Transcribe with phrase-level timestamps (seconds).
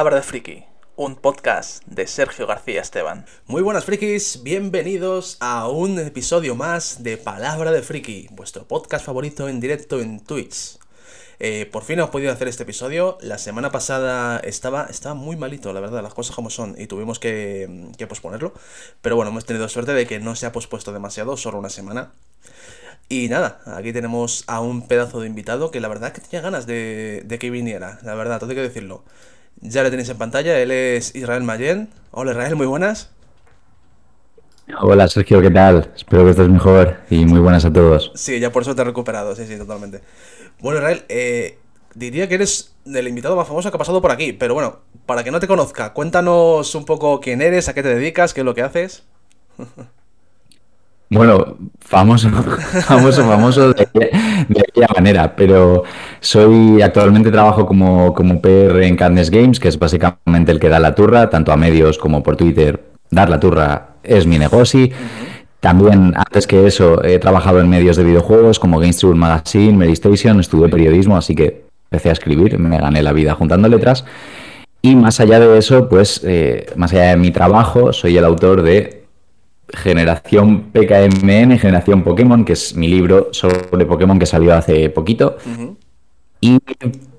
[0.00, 0.64] Palabra de Friki,
[0.96, 3.26] un podcast de Sergio García Esteban.
[3.46, 9.46] Muy buenas frikis, bienvenidos a un episodio más de Palabra de Friki, vuestro podcast favorito
[9.46, 10.78] en directo en Twitch.
[11.38, 13.18] Eh, por fin hemos podido hacer este episodio.
[13.20, 17.18] La semana pasada estaba, estaba muy malito, la verdad, las cosas como son, y tuvimos
[17.18, 18.54] que, que posponerlo.
[19.02, 22.14] Pero bueno, hemos tenido suerte de que no se ha pospuesto demasiado, solo una semana.
[23.10, 26.64] Y nada, aquí tenemos a un pedazo de invitado que la verdad que tenía ganas
[26.64, 29.04] de, de que viniera, la verdad, todo hay que decirlo.
[29.62, 31.90] Ya le tenéis en pantalla, él es Israel Mayen.
[32.12, 33.10] Hola Israel, muy buenas.
[34.80, 35.90] Hola Sergio, ¿qué tal?
[35.94, 38.10] Espero que estés mejor y muy buenas a todos.
[38.14, 40.00] Sí, ya por eso te he recuperado, sí, sí, totalmente.
[40.60, 41.58] Bueno Israel, eh,
[41.94, 45.24] diría que eres el invitado más famoso que ha pasado por aquí, pero bueno, para
[45.24, 48.44] que no te conozca, cuéntanos un poco quién eres, a qué te dedicas, qué es
[48.46, 49.02] lo que haces.
[51.12, 52.30] Bueno, famoso,
[52.84, 53.88] famoso, famoso de,
[54.48, 55.82] de aquella manera, pero
[56.20, 60.78] soy actualmente trabajo como, como PR en Cadnes Games, que es básicamente el que da
[60.78, 62.80] la turra, tanto a medios como por Twitter.
[63.10, 64.88] Dar la turra es mi negocio.
[65.58, 69.92] También, antes que eso, he trabajado en medios de videojuegos como Games Tribune Magazine, Mary
[69.92, 74.04] Station, estudié periodismo, así que empecé a escribir, me gané la vida juntando letras.
[74.80, 78.62] Y más allá de eso, pues, eh, más allá de mi trabajo, soy el autor
[78.62, 78.99] de
[79.74, 85.36] Generación PKMN, Generación Pokémon, que es mi libro sobre Pokémon que salió hace poquito.
[86.40, 86.58] Y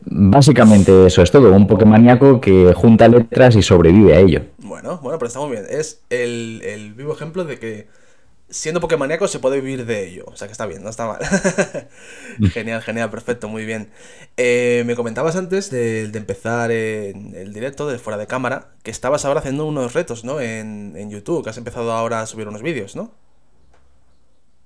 [0.05, 4.41] básicamente eso es todo, un Pokémoníaco que junta letras y sobrevive a ello.
[4.57, 5.65] Bueno, bueno, pero está muy bien.
[5.69, 7.87] Es el, el vivo ejemplo de que
[8.51, 10.25] siendo Pokémoníaco se puede vivir de ello.
[10.27, 11.19] O sea que está bien, no está mal.
[12.53, 13.89] genial, genial, perfecto, muy bien.
[14.37, 18.91] Eh, me comentabas antes de, de empezar en el directo, de fuera de cámara, que
[18.91, 20.39] estabas ahora haciendo unos retos, ¿no?
[20.39, 23.11] En, en YouTube, que has empezado ahora a subir unos vídeos, ¿no?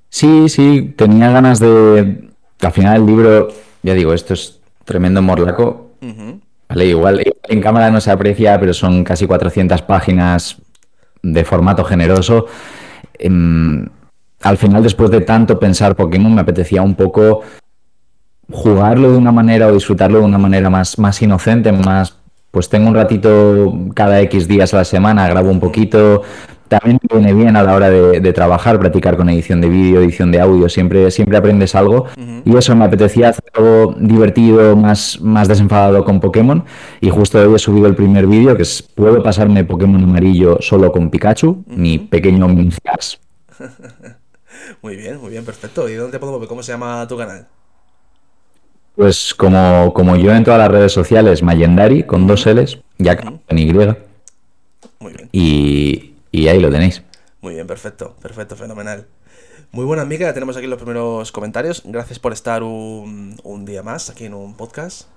[0.09, 2.29] Sí, sí, tenía ganas de...
[2.61, 3.49] Al final el libro,
[3.83, 5.91] ya digo, esto es tremendo morlaco.
[6.69, 10.57] Vale, igual, igual en cámara no se aprecia, pero son casi 400 páginas
[11.21, 12.47] de formato generoso.
[13.13, 13.88] Em,
[14.41, 17.41] al final, después de tanto pensar Pokémon, me apetecía un poco
[18.51, 22.16] jugarlo de una manera o disfrutarlo de una manera más, más inocente, más,
[22.51, 26.21] pues tengo un ratito cada X días a la semana, grabo un poquito.
[26.67, 30.31] También viene bien a la hora de, de trabajar, practicar con edición de vídeo, edición
[30.31, 32.05] de audio, siempre, siempre aprendes algo.
[32.43, 36.63] Y eso me apetecía hacer algo divertido, más, más desenfadado con Pokémon.
[37.01, 40.91] Y justo hoy he subido el primer vídeo, que es ¿Puedo pasarme Pokémon amarillo solo
[40.91, 41.63] con Pikachu?
[41.67, 43.15] Mi pequeño mini flash.
[44.81, 45.87] Muy bien, muy bien, perfecto.
[45.89, 47.47] ¿Y dónde podemos ver cómo se llama tu canal?
[48.95, 53.41] Pues como, como yo en todas las redes sociales, Mayendari, con dos L's, ya con
[53.49, 53.73] Y.
[53.73, 55.29] Muy bien.
[55.31, 57.03] Y, y ahí lo tenéis.
[57.41, 59.07] Muy bien, perfecto, perfecto, fenomenal.
[59.72, 61.84] Muy buena amiga, ya tenemos aquí los primeros comentarios.
[61.85, 65.07] Gracias por estar un, un día más aquí en un podcast.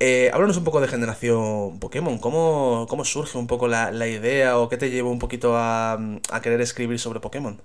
[0.00, 2.18] Eh, háblanos un poco de generación Pokémon.
[2.18, 5.92] ¿Cómo, cómo surge un poco la, la idea o qué te llevó un poquito a,
[5.92, 7.60] a querer escribir sobre Pokémon?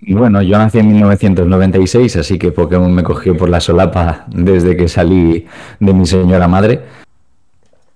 [0.00, 4.88] Bueno, yo nací en 1996, así que Pokémon me cogió por la solapa desde que
[4.88, 5.46] salí
[5.80, 6.82] de mi señora madre.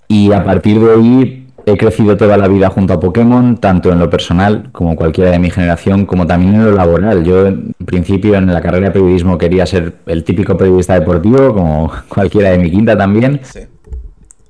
[0.09, 3.99] Y a partir de ahí he crecido toda la vida junto a Pokémon, tanto en
[3.99, 7.25] lo personal como cualquiera de mi generación, como también en lo laboral.
[7.25, 11.93] Yo en principio en la carrera de periodismo quería ser el típico periodista deportivo, como
[12.09, 13.41] cualquiera de mi quinta también.
[13.43, 13.61] Sí.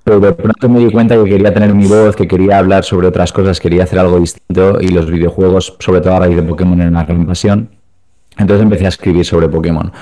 [0.04, 3.06] Pero de pronto me di cuenta que quería tener mi voz, que quería hablar sobre
[3.06, 6.80] otras cosas, quería hacer algo distinto y los videojuegos, sobre todo a raíz de Pokémon,
[6.80, 7.70] eran una gran pasión.
[8.38, 9.92] Entonces empecé a escribir sobre Pokémon.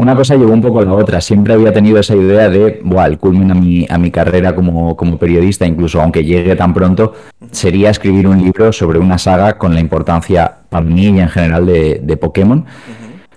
[0.00, 1.20] Una cosa llevó un poco a la otra.
[1.20, 4.96] Siempre había tenido esa idea de, Buah, el culmen a mi, a mi carrera como,
[4.96, 7.14] como periodista, incluso aunque llegue tan pronto,
[7.50, 11.66] sería escribir un libro sobre una saga con la importancia para mí y en general
[11.66, 12.64] de, de Pokémon.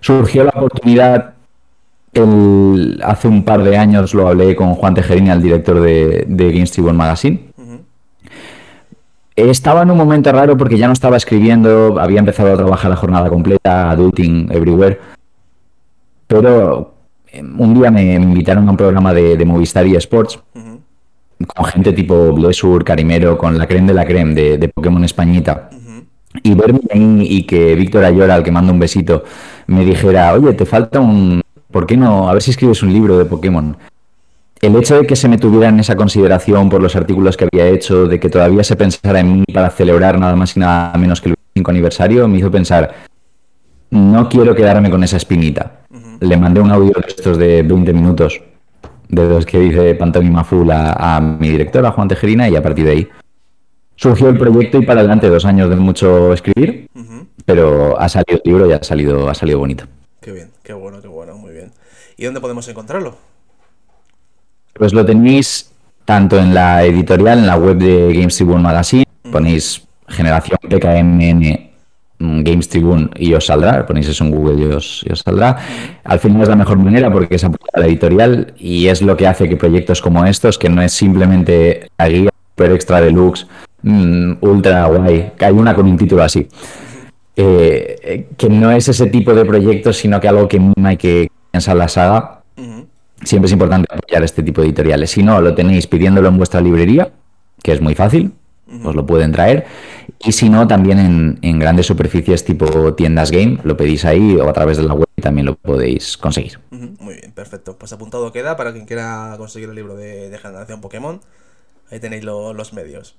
[0.01, 1.33] Surgió la oportunidad
[2.13, 6.51] el- hace un par de años lo hablé con Juan Tejerini, el director de, de
[6.51, 7.39] Games Tribune Magazine.
[9.35, 12.97] Estaba en un momento raro porque ya no estaba escribiendo, había empezado a trabajar la
[12.97, 14.99] jornada completa, adulting everywhere.
[16.31, 16.93] Pero
[17.27, 20.39] eh, un día me, invitaron a un programa de, de Movistar y Sports
[21.45, 25.69] con gente tipo Blesur, Carimero, con la creme de la creme de, de Pokémon Españita.
[26.41, 29.25] Y verme ahí y que Víctor Ayora, al que mando un besito,
[29.67, 31.41] me dijera, oye, te falta un...
[31.69, 32.29] ¿Por qué no?
[32.29, 33.75] A ver si escribes un libro de Pokémon.
[34.61, 37.67] El hecho de que se me tuviera en esa consideración por los artículos que había
[37.67, 41.19] hecho, de que todavía se pensara en mí para celebrar nada más y nada menos
[41.19, 42.93] que el 25 aniversario, me hizo pensar,
[43.89, 45.79] no quiero quedarme con esa espinita.
[46.21, 48.39] Le mandé un audio de estos de 20 minutos,
[49.09, 52.85] de los que dice Pantomima Full a, a mi directora, Juan Tejerina, y a partir
[52.85, 53.09] de ahí
[53.95, 56.88] surgió el proyecto y para adelante dos años de mucho escribir,
[57.44, 59.85] pero ha salido el libro y ha salido, ha salido bonito.
[60.21, 61.71] Qué bien, qué bueno, qué bueno, muy bien.
[62.18, 63.17] ¿Y dónde podemos encontrarlo?
[64.74, 65.71] Pues lo tenéis
[66.06, 71.70] tanto en la editorial, en la web de Games Tribune Magazine, ponéis generación PKMN
[72.21, 75.57] Games Tribune y os saldrá, ponéis eso en Google y os, saldrá.
[76.03, 79.27] Al final es la mejor manera porque es apoyar la editorial y es lo que
[79.27, 83.47] hace que proyectos como estos, que no es simplemente la guía super extra deluxe,
[83.81, 86.47] mm, ultra guay, que hay una con un título así,
[87.35, 91.75] eh, que no es ese tipo de proyectos, sino que algo que hay que pensar
[91.75, 92.38] la saga.
[93.24, 95.12] Siempre es importante apoyar este tipo de editoriales.
[95.12, 97.12] Si no, lo tenéis pidiéndolo en vuestra librería,
[97.62, 98.31] que es muy fácil,
[98.83, 99.65] os lo pueden traer.
[100.19, 104.53] Y si no, también en, grandes superficies tipo tiendas game, lo pedís ahí o a
[104.53, 106.59] través de la web y también lo podéis conseguir.
[106.69, 107.77] Muy bien, perfecto.
[107.77, 111.21] Pues apuntado queda para quien quiera conseguir el libro de, Generación Pokémon.
[111.89, 113.15] Ahí tenéis los medios.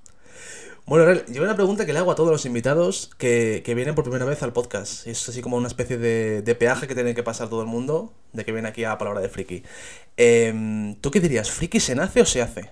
[0.85, 4.25] Bueno, yo una pregunta que le hago a todos los invitados que, vienen por primera
[4.25, 5.07] vez al podcast.
[5.07, 8.45] Es así como una especie de, peaje que tiene que pasar todo el mundo de
[8.45, 9.63] que viene aquí a Palabra de Friki.
[10.17, 11.51] Em, ¿Tú qué dirías?
[11.51, 12.71] ¿Friki se nace o se hace?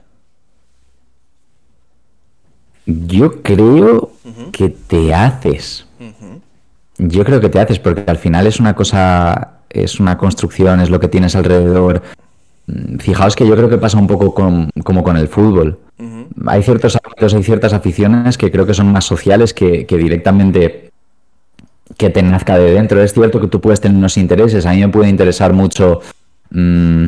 [2.87, 4.12] Yo creo
[4.53, 5.87] que te haces.
[6.99, 10.91] Yo creo que te haces porque al final es una cosa, es una construcción, es
[10.91, 12.03] lo que tienes alrededor.
[12.67, 15.79] Mm, fijaos que yo creo que pasa un poco como con el fútbol.
[16.47, 20.91] Hay ciertos hábitos, hay ciertas aficiones que creo que son más sociales que, directamente
[21.97, 23.03] que te nazca de dentro.
[23.03, 24.67] Es cierto que tú puedes tener unos intereses.
[24.67, 26.00] A mí me puede interesar mucho
[26.50, 27.06] mm,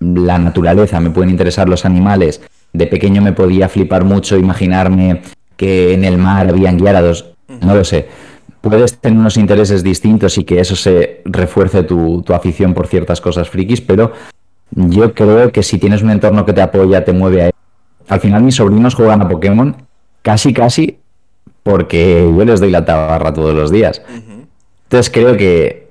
[0.00, 2.40] la naturaleza, me pueden interesar los animales
[2.72, 5.22] de pequeño me podía flipar mucho imaginarme
[5.56, 8.08] que en el mar habían guiarados, no lo sé.
[8.60, 13.48] Puedes tener unos intereses distintos y que eso se refuerce tu, afición por ciertas cosas
[13.48, 14.12] frikis, pero
[14.70, 17.52] yo creo que si tienes un entorno que te apoya, te mueve a él.
[18.08, 19.76] Al final mis sobrinos juegan a Pokémon
[20.22, 20.98] casi casi
[21.62, 24.02] porque yo les doy la tabarra todos los días.
[24.84, 25.88] Entonces creo que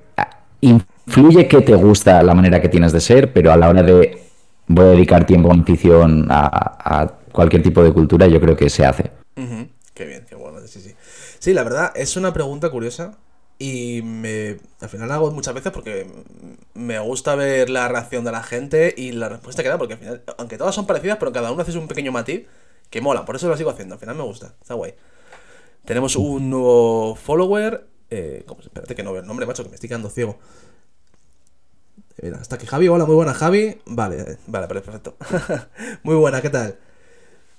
[0.60, 4.29] influye que te gusta la manera que tienes de ser, pero a la hora de
[4.70, 8.84] voy a dedicar tiempo a afición a, cualquier tipo de cultura, yo creo que se
[8.84, 9.10] hace.
[9.94, 10.94] Qué bien, qué bueno, sí, sí.
[11.38, 13.18] Sí, la verdad, es una pregunta curiosa
[13.58, 16.06] y me, al final la hago muchas veces porque
[16.74, 20.00] me gusta ver la reacción de la gente y la respuesta que da, porque al
[20.00, 22.46] final, aunque todas son parecidas, pero cada uno hace un pequeño matiz
[22.88, 24.94] que mola, por eso lo sigo haciendo, al final me gusta, está guay.
[25.84, 29.88] Tenemos un nuevo follower, eh, espérate que no veo el nombre, macho, que me estoy
[29.88, 30.38] quedando ciego.
[32.22, 33.78] Mira, hasta aquí Javi, hola, muy buena Javi.
[33.86, 35.16] Vale, vale, perfecto.
[36.02, 36.76] muy buena, ¿qué tal?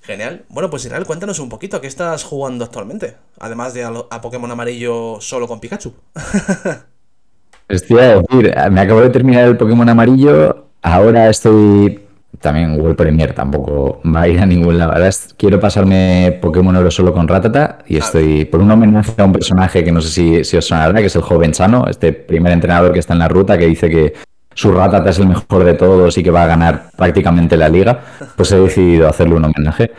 [0.02, 0.46] Genial.
[0.50, 3.16] Bueno, pues Israel, cuéntanos un poquito, ¿qué estás jugando actualmente?
[3.40, 5.94] Además de a, Pokémon amarillo solo con Pikachu.
[7.70, 12.02] Hostia, decir, me acabo de terminar el Pokémon amarillo, ahora estoy
[12.40, 14.92] también World Premier, tampoco va a ir a ningún lado.
[14.94, 19.32] Ahora quiero pasarme Pokémon Oro solo con Ratata y estoy por un homenaje a un
[19.32, 22.52] personaje que no sé si, si os sonará, que es el joven Sano, este primer
[22.52, 24.14] entrenador que está en la ruta, que dice que
[24.54, 28.02] su Ratata es el mejor de todos y que va a ganar prácticamente la liga,
[28.36, 29.92] pues he decidido hacerle un homenaje.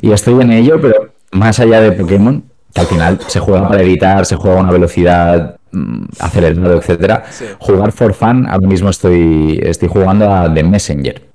[0.00, 2.42] Y estoy en ello, pero más allá de Pokémon,
[2.72, 7.24] que al final se juega para evitar, se juega a una velocidad mm, acelerada, etcétera.
[7.58, 11.28] Jugar for fun, ahora mismo estoy, estoy jugando a The Messenger.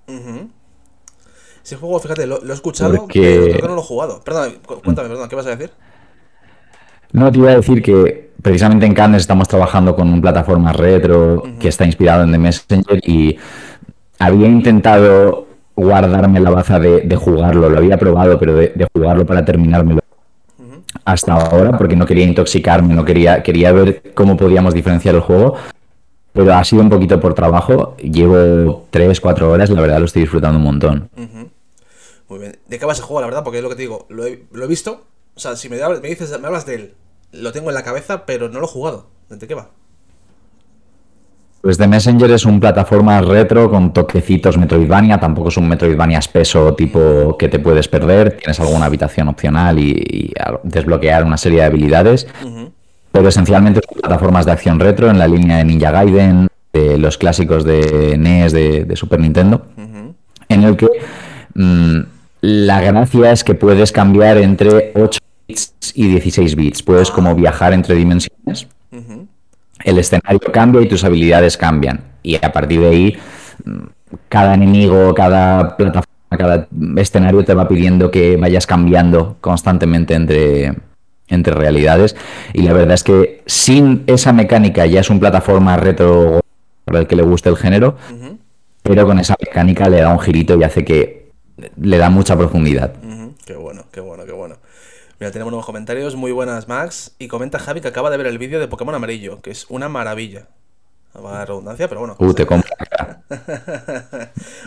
[1.63, 4.22] Ese juego, fíjate, lo, he escuchado, pero creo que no lo he jugado.
[4.22, 5.72] Perdón, cuéntame, perdón, ¿qué vas a decir?
[7.13, 11.43] No, te iba a decir que precisamente en Cannes estamos trabajando con una plataforma retro
[11.59, 13.38] que está inspirado en The Messenger y
[14.19, 20.01] había intentado guardarme la baza de, jugarlo, lo había probado, pero de, jugarlo para terminármelo
[21.05, 25.55] hasta ahora porque no quería intoxicarme, no quería, quería ver cómo podíamos diferenciar el juego.
[26.31, 27.95] Pero ha sido un poquito por trabajo.
[27.97, 31.09] Llevo 3, 4 horas, la verdad lo estoy disfrutando un montón.
[32.29, 32.57] Muy bien.
[32.67, 33.43] ¿De qué va ese juego, la verdad?
[33.43, 35.05] Porque es lo que te digo, lo he, lo he visto.
[35.35, 36.93] O sea, si me, me dices, me hablas de él
[37.34, 39.08] lo tengo en la cabeza, pero no lo he jugado.
[39.30, 39.70] ¿De qué va?
[41.62, 46.75] Pues The Messenger es un plataforma retro con toquecitos Metroidvania, tampoco es un Metroidvania espeso
[46.75, 52.28] tipo que te puedes perder, tienes alguna habitación opcional y, desbloquear una serie de habilidades,
[53.13, 57.18] pero esencialmente son plataformas de acción retro en la línea de Ninja Gaiden, de los
[57.18, 59.66] clásicos de NES, de, Super Nintendo,
[60.50, 60.90] en el que
[61.56, 62.00] mm,
[62.42, 66.83] la gracia es que puedes cambiar entre 8 y 16 bits.
[66.83, 68.67] Puedes como viajar entre dimensiones.
[69.83, 72.03] El escenario cambia y tus habilidades cambian.
[72.21, 73.17] Y a partir de ahí,
[74.29, 80.73] cada enemigo, cada plataforma, cada escenario te va pidiendo que vayas cambiando constantemente entre,
[81.27, 82.15] entre realidades.
[82.53, 86.39] Y la verdad es que sin esa mecánica ya es un plataforma retro
[86.85, 87.97] para el que le guste el género,
[88.81, 91.31] pero con esa mecánica le da un girito y hace que
[91.79, 92.93] le da mucha profundidad.
[93.45, 94.55] Qué bueno, qué bueno, qué bueno.
[95.24, 96.18] Mira, tenemos nuevos comentarios.
[96.18, 97.15] Muy buenas, Max.
[97.18, 99.88] Y comenta Javi que acaba de ver el vídeo de Pokémon Amarillo, que es una
[99.88, 100.48] maravilla.
[101.15, 102.18] Va a redundancia, pero bueno.
[102.20, 102.44] Uh, te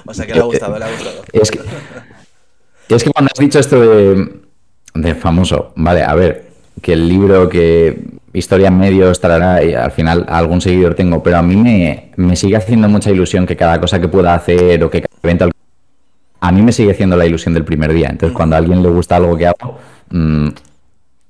[0.07, 1.25] O sea que le ha gustado, le ha gustado.
[1.31, 1.61] Es que,
[2.89, 4.41] es que cuando has dicho esto de,
[4.95, 6.47] de famoso, vale, a ver,
[6.81, 11.37] que el libro que historia en medio estará y al final algún seguidor tengo, pero
[11.37, 14.89] a mí me, me, sigue haciendo mucha ilusión que cada cosa que pueda hacer o
[14.89, 15.51] que cada evento
[16.41, 18.09] a mí me sigue haciendo la ilusión del primer día.
[18.09, 19.79] Entonces, cuando a alguien le gusta algo que hago,
[20.11, 20.49] mmm,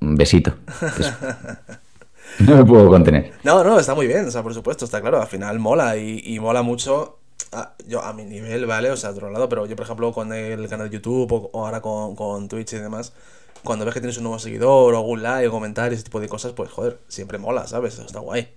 [0.00, 0.54] besito.
[2.40, 3.32] no me puedo contener.
[3.44, 6.22] No, no, está muy bien, o sea, por supuesto, está claro, al final mola y,
[6.24, 7.18] y mola mucho.
[7.52, 8.90] A, yo a mi nivel, ¿vale?
[8.90, 11.50] O sea, a otro lado, pero yo, por ejemplo, con el canal de YouTube o,
[11.52, 13.12] o ahora con, con Twitch y demás,
[13.62, 16.28] cuando ves que tienes un nuevo seguidor o algún like o comentario, ese tipo de
[16.28, 17.94] cosas, pues joder, siempre mola, ¿sabes?
[17.94, 18.48] Eso está guay.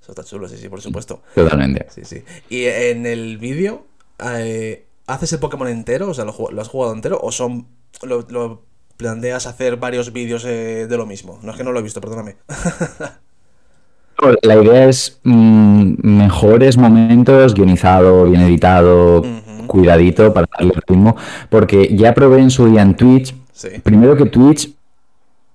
[0.00, 1.22] Eso está chulo, sí, sí, por supuesto.
[1.34, 1.86] Totalmente.
[1.90, 2.22] Sí, sí.
[2.48, 3.86] Y en el vídeo,
[4.24, 6.08] eh, ¿haces el Pokémon entero?
[6.08, 7.18] O sea, ¿lo, lo has jugado entero?
[7.20, 7.66] ¿O son.
[8.02, 8.62] Lo, lo
[8.96, 11.38] planteas hacer varios vídeos eh, de lo mismo?
[11.42, 12.36] No es que no lo he visto, perdóname.
[14.42, 19.66] La idea es mmm, mejores momentos, guionizado, bien editado, uh -huh.
[19.66, 21.16] cuidadito para darle ritmo,
[21.50, 23.68] porque ya probé en su día en Twitch Sí.
[23.82, 24.70] Primero que Twitch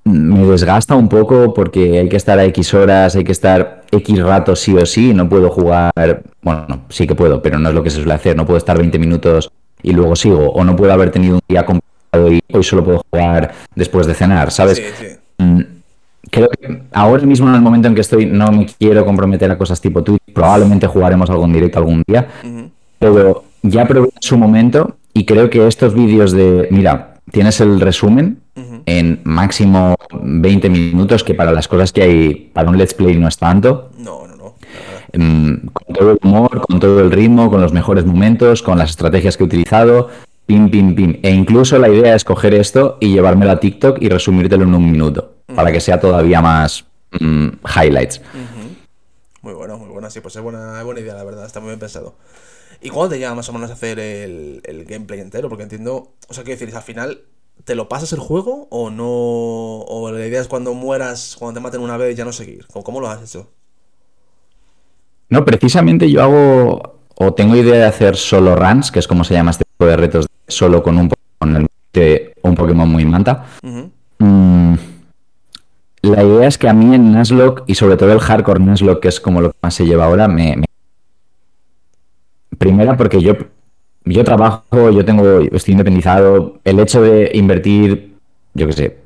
[0.05, 4.23] me desgasta un poco porque hay que estar a X horas, hay que estar X
[4.23, 7.75] rato sí o sí, no puedo jugar, bueno, no, sí que puedo, pero no es
[7.75, 9.51] lo que se suele hacer, no puedo estar 20 minutos
[9.83, 13.05] y luego sigo, o no puedo haber tenido un día complicado y hoy solo puedo
[13.09, 14.77] jugar después de cenar, ¿sabes?
[14.77, 15.65] Sí, sí.
[16.29, 19.57] Creo que ahora mismo en el momento en que estoy no me quiero comprometer a
[19.57, 22.69] cosas tipo Twitch, probablemente jugaremos algo en directo algún día, uh -huh.
[22.99, 27.79] pero ya probé en su momento y creo que estos vídeos de, mira, tienes el
[27.81, 28.81] resumen uh -huh.
[28.85, 33.27] en máximo 20 minutos, que para las cosas que hay para un let's play no
[33.27, 33.89] es tanto.
[33.97, 34.55] No, no, no.
[35.13, 38.91] Um, con todo el humor, con todo el ritmo, con los mejores momentos, con las
[38.91, 40.09] estrategias que he utilizado,
[40.51, 41.19] pim, pim, pim.
[41.23, 44.91] E incluso la idea es coger esto y llevármelo a TikTok y resumírtelo en un
[44.91, 45.55] minuto, uh -huh.
[45.55, 46.85] para que sea todavía más
[47.21, 48.19] um, highlights.
[48.19, 48.75] Uh -huh.
[49.43, 50.09] Muy bueno, muy bueno.
[50.09, 51.45] Sí, pues es buena, buena idea, la verdad.
[51.45, 52.15] Está muy bien pensado.
[52.81, 55.47] ¿Y cuándo te lleva más o menos a hacer el, el gameplay entero?
[55.47, 56.75] Porque entiendo, o sea, ¿qué decir?
[56.75, 57.21] Al final,
[57.63, 59.05] ¿te lo pasas el juego o no?
[59.07, 62.67] O la idea es cuando mueras, cuando te maten una vez, ya no seguir.
[62.67, 63.49] ¿Cómo lo has hecho?
[65.29, 69.33] No, precisamente yo hago, o tengo idea de hacer solo runs, que es como se
[69.33, 71.67] llama este tipo de retos, solo con un Pokémon,
[72.43, 73.45] un Pokémon muy manta.
[73.63, 73.89] Uh -huh.
[74.19, 74.75] mm,
[76.03, 79.07] la idea es que a mí en Nuzlocke, y sobre todo el hardcore Nuzlocke, que
[79.09, 80.65] es como lo que más se lleva ahora, me, me
[82.57, 83.33] primera porque yo,
[84.05, 88.15] yo trabajo, yo tengo, estoy independizado, el hecho de invertir,
[88.53, 88.97] yo qué sé,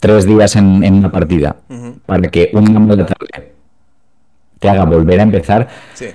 [0.00, 1.94] tres días en, en una partida uh -huh.
[2.06, 3.52] para que una mala tarde
[4.58, 6.06] te haga volver a empezar, sí.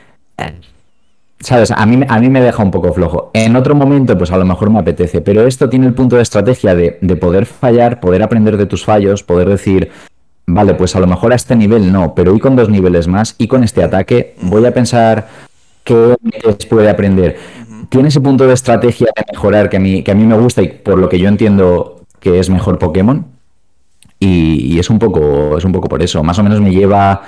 [1.39, 1.71] ¿Sabes?
[1.71, 3.31] A mí, a mí me deja un poco flojo.
[3.33, 6.21] En otro momento, pues a lo mejor me apetece, pero esto tiene el punto de
[6.21, 9.91] estrategia de, de poder fallar, poder aprender de tus fallos, poder decir,
[10.45, 13.35] vale, pues a lo mejor a este nivel no, pero y con dos niveles más,
[13.37, 15.27] y con este ataque, voy a pensar
[15.83, 16.15] qué
[16.69, 17.37] puede aprender.
[17.89, 20.61] Tiene ese punto de estrategia de mejorar que a, mí, que a mí me gusta
[20.61, 23.25] y por lo que yo entiendo que es mejor Pokémon.
[24.19, 26.21] Y, y es, un poco, es un poco por eso.
[26.23, 27.21] Más o menos me lleva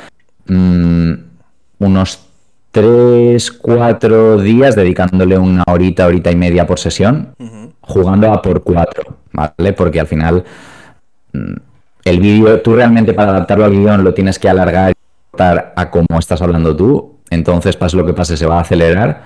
[0.48, 1.14] mmm,
[1.80, 2.31] unos
[2.72, 7.72] 3, 4 días dedicándole una horita, horita y media por sesión, uh -huh.
[7.82, 9.74] jugando a por 4, ¿vale?
[9.74, 10.44] Porque al final
[11.34, 11.54] mmm,
[12.06, 14.94] el vídeo, tú realmente para adaptarlo al guion lo tienes que alargar
[15.76, 19.24] a cómo estás hablando tú entonces, pase lo que pase, se va a acelerar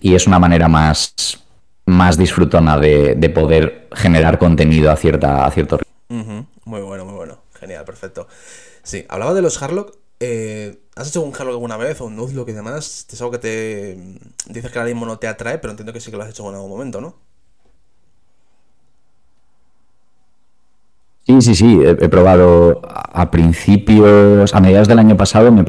[0.00, 1.14] y es una manera más,
[1.84, 5.92] más disfrutona de, de poder generar contenido a, cierta, a cierto ritmo.
[6.08, 6.46] Uh -huh.
[6.64, 7.38] Muy bueno, muy bueno.
[7.60, 8.26] Genial, perfecto.
[8.82, 9.94] Sí, hablaba de los Harlock.
[10.24, 13.08] Eh, ¿Has hecho un Harlock alguna vez o un Nuzlocke y demás?
[13.10, 13.98] Es algo que te.
[14.46, 16.48] Dices que ahora mismo no te atrae, pero entiendo que sí que lo has hecho
[16.48, 17.16] en algún momento, ¿no?
[21.26, 21.80] Sí, sí, sí.
[21.82, 25.64] He, he probado a principios, a mediados del año pasado, me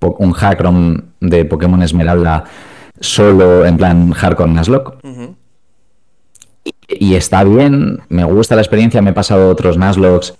[0.00, 2.44] un hackron de Pokémon Esmeralda
[3.00, 4.98] solo en plan hardcore Nuzlocke.
[5.02, 5.34] Uh -huh.
[6.64, 10.34] y, y, está bien, me gusta la experiencia, me he pasado otros Nuzlocks.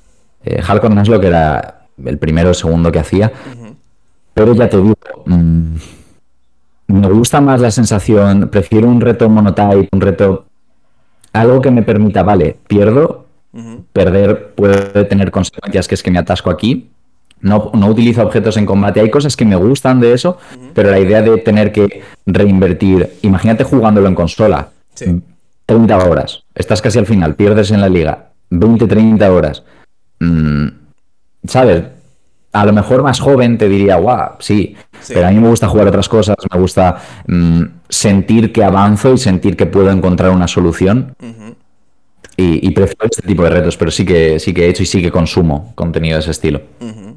[0.45, 3.33] Eh, hardcore Nuzlocke era el primero o segundo que hacía.
[3.33, 3.75] Uh -huh.
[4.35, 4.95] Pero ya te digo,
[5.27, 5.75] mmm,
[6.89, 10.47] me gusta más la sensación, prefiero un reto monotype, un reto...
[11.33, 13.83] Algo que me permita, vale, pierdo, uh -huh.
[13.93, 16.89] perder puede tener consecuencias que es que me atasco aquí,
[17.41, 19.01] no, no, utilizo objetos en combate.
[19.01, 20.71] Hay cosas que me gustan de eso, uh -huh.
[20.75, 25.23] pero la idea de tener que reinvertir, imagínate jugándolo en consola, sí.
[25.67, 29.63] 30 horas, estás casi al final, pierdes en la liga, 20, 30 horas.
[30.21, 30.69] Mm,
[31.49, 31.83] ¿Sabes?
[32.53, 35.69] A lo mejor más joven te diría, guau, sí, sí, pero a mí me gusta
[35.69, 40.49] jugar otras cosas, me gusta mm, sentir que avanzo y sentir que puedo encontrar una
[40.49, 41.15] solución.
[41.21, 41.55] Uh -huh.
[42.37, 44.87] y, y, prefiero este tipo de retos, pero sí que, sí que he hecho y
[44.87, 46.63] sí que consumo contenido de ese estilo.
[46.81, 47.09] Uh -huh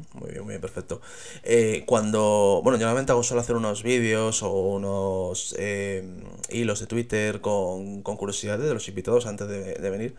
[0.62, 1.02] perfecto.
[1.42, 6.08] Eh, cuando, bueno, yo normalmente hago solo hacer unos vídeos o unos eh,
[6.48, 10.14] hilos de Twitter con, con, curiosidades de los invitados antes de, venir.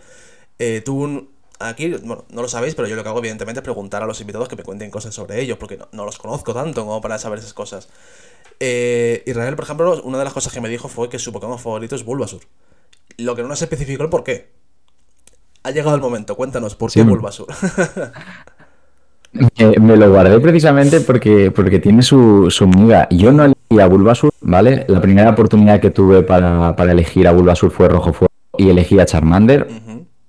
[0.60, 1.30] Eh, tú,
[1.60, 4.20] aquí, bueno, no lo sabéis, pero yo lo que hago evidentemente es preguntar a los
[4.22, 7.40] invitados que me cuenten cosas sobre ellos, porque no, los conozco tanto como para saber
[7.40, 7.90] esas cosas.
[8.60, 11.96] Israel, por ejemplo, una de las cosas que me dijo fue que su Pokémon favorito
[11.96, 12.42] es Bulbasur.
[13.18, 14.52] Lo que no nos especificó el por qué.
[15.64, 17.48] Ha llegado el momento, cuéntanos, ¿por qué Bulbasur?
[19.34, 23.08] Me, lo guardé precisamente porque, porque tiene su, su miga.
[23.10, 24.86] Yo no elegí a Bulbasur, ¿vale?
[24.88, 29.06] La primera oportunidad que tuve para, elegir a Bulbasur fue Rojo Fuego y elegí a
[29.06, 29.68] Charmander.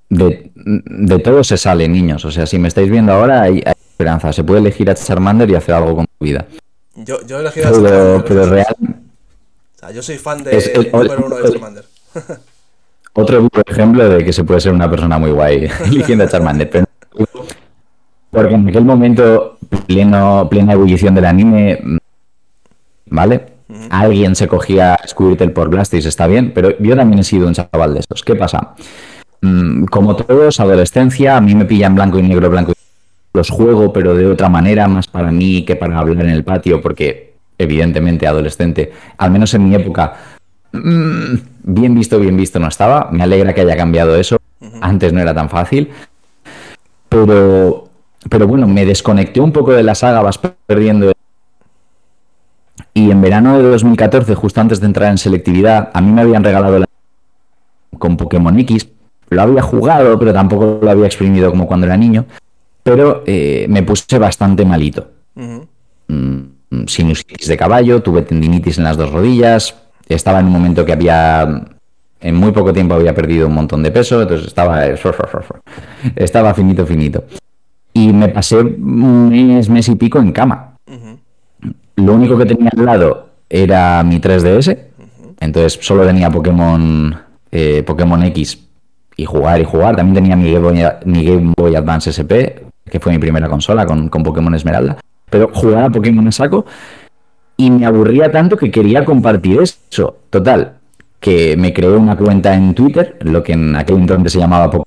[0.09, 2.25] de, de, todo se sale, niños.
[2.25, 4.33] O sea, si me estáis viendo ahora, hay, esperanza.
[4.33, 6.47] Se puede elegir a Charmander y hacer algo con tu vida.
[6.97, 8.25] Yo, yo he elegido a Charmander.
[8.25, 8.77] Pero, real...
[8.81, 11.85] O sea, yo soy fan de, el, número uno de Charmander.
[13.17, 16.69] Otro ejemplo de que se puede ser una persona muy guay eligiendo a Charmander.
[16.69, 16.87] Pero
[18.35, 21.81] porque en aquel momento, pleno, plena ebullición del anime,
[23.07, 23.47] ¿vale?
[23.91, 27.95] Alguien se cogía Squirtle por Blastis, está bien, pero yo también he sido un chaval
[27.95, 28.25] de esos.
[28.25, 28.75] ¿Qué pasa?
[29.45, 33.29] Mm, como todos, adolescencia, a mí me pillan blanco y negro, blanco y negro.
[33.35, 36.81] Los juego, pero de otra manera, más para mí que para hablar en el patio,
[36.81, 40.15] porque evidentemente adolescente, al menos en mi época,
[40.73, 41.35] mm,
[41.65, 43.11] bien visto, bien visto no estaba.
[43.13, 44.39] Me alegra que haya cambiado eso.
[44.81, 45.91] Antes no era tan fácil.
[47.11, 47.91] Pero
[48.31, 51.13] pero bueno, me desconecté un poco de la saga, vas perdiendo.
[52.95, 56.43] Y en verano de 2014, justo antes de entrar en selectividad, a mí me habían
[56.43, 56.87] regalado la...
[57.99, 58.94] con Pokémon X.
[59.35, 62.25] Lo había jugado, pero tampoco lo había exprimido como cuando era niño.
[62.83, 65.09] Pero eh, me puse bastante malito.
[66.09, 69.75] Mm, sinusitis de caballo, tuve tendinitis en las dos rodillas.
[70.09, 71.67] Estaba en un momento que había
[72.21, 74.87] en muy poco tiempo había perdido un montón de peso, entonces estaba,
[76.17, 77.25] estaba finito, finito
[77.95, 80.77] y me pasé un mes, mes y pico en cama.
[81.97, 84.77] Lo único que tenía al lado era mi 3DS,
[85.41, 87.17] entonces solo tenía Pokémon,
[87.53, 88.64] eh, Pokémon X
[89.17, 89.97] y jugar y jugar.
[89.97, 94.55] También tenía mi Game Boy, Advance SP, que fue mi primera consola con, con Pokémon
[94.55, 94.99] Esmeralda.
[95.31, 96.65] Pero jugaba Pokémon en saco
[97.57, 100.19] y me aburría tanto que quería compartir eso.
[100.31, 100.75] Total,
[101.21, 104.85] que me creé una cuenta en Twitter, lo que en aquel entonces se llamaba Pokémon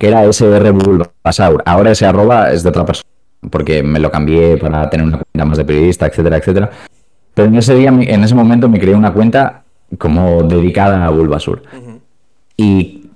[0.00, 1.62] que era SR Bulbasaur.
[1.66, 3.10] Ahora ese arroba es de otra persona,
[3.50, 6.70] porque me lo cambié para tener una cuenta más de periodista, etcétera, etcétera.
[7.34, 9.62] Pero en ese día, en ese momento me creé una cuenta
[9.98, 11.62] como dedicada a Bulbasur.
[12.60, 13.08] Y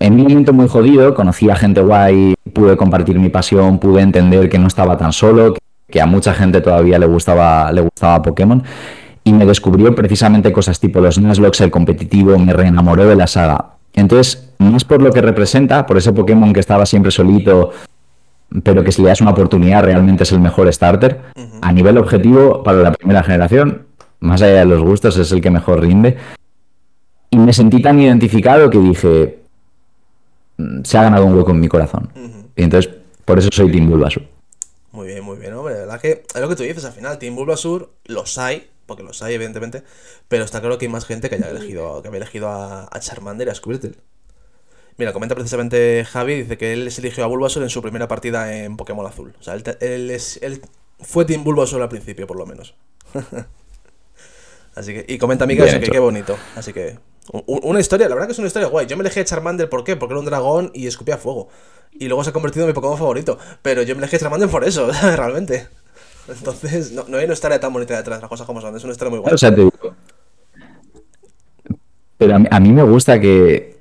[0.00, 4.48] en un momento muy jodido, conocí a gente guay, pude compartir mi pasión, pude entender
[4.48, 5.54] que no estaba tan solo,
[5.90, 8.62] que a mucha gente todavía le gustaba, le gustaba Pokémon.
[9.22, 13.72] Y me descubrió precisamente cosas tipo los Nuzlocke, el competitivo, me reenamoró de la saga.
[13.92, 17.72] Entonces, más por lo que representa, por ese Pokémon que estaba siempre solito,
[18.62, 21.20] pero que si le das una oportunidad realmente es el mejor starter,
[21.60, 23.82] a nivel objetivo para la primera generación,
[24.20, 26.16] más allá de los gustos, es el que mejor rinde.
[27.30, 29.38] Y me sentí tan identificado que dije,
[30.56, 32.10] mm, se ha ganado un hueco en mi corazón.
[32.56, 32.92] Y entonces,
[33.24, 34.22] por eso soy Team Bulbasur.
[34.92, 35.74] Muy bien, muy bien, hombre.
[35.74, 39.02] La verdad que es lo que tú dices, al final, Team Bulbasur los hay, porque
[39.02, 39.82] los hay, evidentemente,
[40.28, 43.48] pero está claro que hay más gente que haya elegido, que había elegido a, Charmander
[43.48, 43.92] y a Squirtle.
[44.96, 48.56] Mira, comenta precisamente Javi, dice que él se eligió a Bulbasaur en su primera partida
[48.56, 49.34] en Pokémon Azul.
[49.38, 50.62] O sea, él, es, él
[51.00, 52.74] fue Team Bulbasaur al principio, por lo menos.
[54.74, 56.38] Así que, y comenta Mika que qué bonito.
[56.54, 56.98] Así que,
[57.32, 58.86] una historia, la verdad que es una historia guay.
[58.86, 59.96] Yo me elegí a Charmander, ¿por qué?
[59.96, 61.48] Porque era un dragón y escupía fuego.
[61.92, 63.38] Y luego se ha convertido en mi Pokémon favorito.
[63.62, 65.68] Pero yo me elegí a Charmander por eso, realmente.
[66.28, 68.76] Entonces, no, no hay una historia tan bonita detrás, las cosas como son.
[68.76, 69.34] Es una historia muy buena.
[69.34, 69.72] O sea, te digo.
[72.18, 73.76] Pero a mí, me gusta que,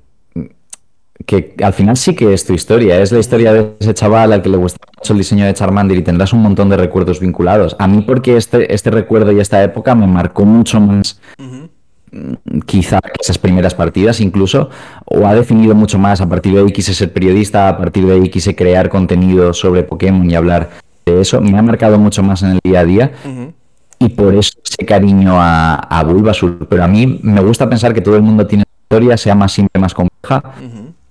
[1.26, 3.02] que al final sí que es tu historia.
[3.02, 5.98] Es la historia de ese chaval al que le gusta mucho el diseño de Charmander
[5.98, 7.76] y tendrás un montón de recuerdos vinculados.
[7.80, 11.20] A mí, porque este, este recuerdo y esta época me marcó mucho más.
[12.66, 14.70] Quizá esas primeras partidas incluso,
[15.06, 16.22] o ha definido mucho más.
[16.22, 19.84] A partir de ahí quise ser periodista, a partir de ahí quise crear contenido sobre
[19.84, 20.70] Pokémon y hablar
[21.06, 23.12] eso me ha marcado mucho más en el día a día.
[24.00, 26.68] Y por eso ese cariño a, a, Bulbasur.
[26.68, 29.80] Pero a mí me gusta pensar que todo el mundo tiene historia, sea más simple,
[29.80, 30.44] más compleja.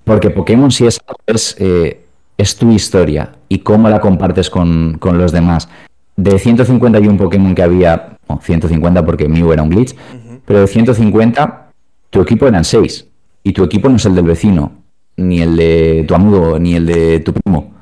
[0.04, 2.04] Porque Pokémon sí es, es, eh,
[2.36, 5.68] es, tu historia y cómo la compartes con, con, los demás.
[6.16, 9.96] De 151 Pokémon que había, 150 porque Mew era un glitch,
[10.44, 11.70] pero de 150
[12.10, 13.06] tu equipo eran 6.
[13.42, 14.72] Y tu equipo no es el del vecino,
[15.16, 17.74] ni el de tu amigo, ni el de tu primo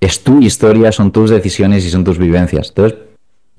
[0.00, 2.68] es tu historia, son tus decisiones y son tus vivencias.
[2.70, 2.98] Entonces,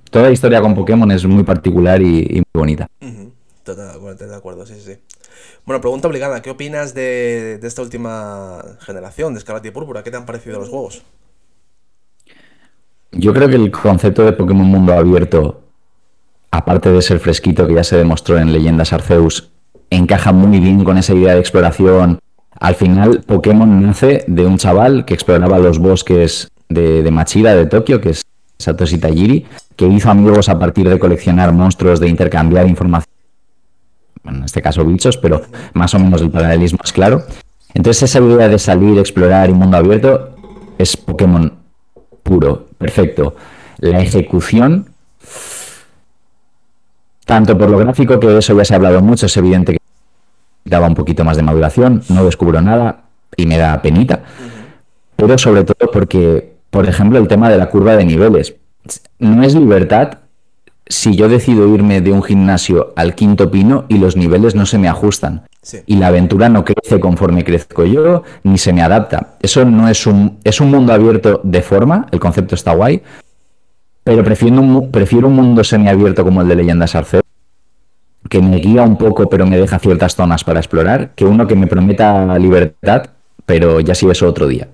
[0.09, 2.87] toda la historia con Pokémon es muy particular y, muy bonita.
[3.63, 4.97] Totalmente de acuerdo, sí, sí.
[5.65, 10.03] Bueno, pregunta obligada, ¿qué opinas de, esta última generación de Escarlata y Púrpura?
[10.03, 11.03] ¿Qué te han parecido los juegos?
[13.13, 15.63] yo creo que el concepto de Pokémon mundo abierto,
[16.51, 19.49] aparte de ser fresquito que ya se demostró en Leyendas Arceus,
[19.89, 22.19] encaja muy bien con esa idea de exploración.
[22.59, 27.65] Al final, Pokémon nace de un chaval que exploraba los bosques de, de Machida, de
[27.65, 28.23] Tokio, que es
[28.59, 33.11] Satoshi Tajiri, que hizo amigos a partir de coleccionar monstruos, de intercambiar información,
[34.25, 35.41] en este caso bichos, pero
[35.73, 37.23] más o menos el paralelismo es claro.
[37.73, 40.35] Entonces esa idea de salir, explorar y mundo abierto
[40.77, 41.53] es Pokémon
[42.23, 43.35] puro, perfecto.
[43.79, 44.87] La ejecución,
[47.25, 49.79] tanto por lo gráfico, que eso ya se ha hablado mucho, es evidente que
[50.65, 53.03] daba un poquito más de maduración, no descubro nada
[53.35, 54.21] y me da penita,
[55.15, 58.55] pero sobre todo porque, por ejemplo, el tema de la curva de niveles
[59.19, 60.19] no es libertad
[60.87, 64.77] si yo decido irme de un gimnasio al quinto pino y los niveles no se
[64.77, 65.43] me ajustan.
[65.85, 69.35] Y la aventura no crece conforme crezco yo, ni se me adapta.
[69.41, 73.01] Eso no es un, es un mundo abierto de forma, el concepto está guay,
[74.03, 77.23] pero prefiero un, prefiero un mundo semiabierto como el de Leyendas Arceus,
[78.29, 81.55] que me guía un poco pero me deja ciertas zonas para explorar, que uno que
[81.55, 83.11] me prometa libertad,
[83.45, 84.69] pero ya sí eso otro día.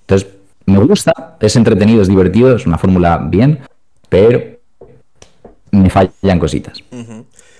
[0.00, 0.28] Entonces,
[0.66, 3.60] me gusta, es entretenido, es divertido, es una fórmula bien,
[4.08, 4.58] pero
[5.70, 6.82] me fallan cositas.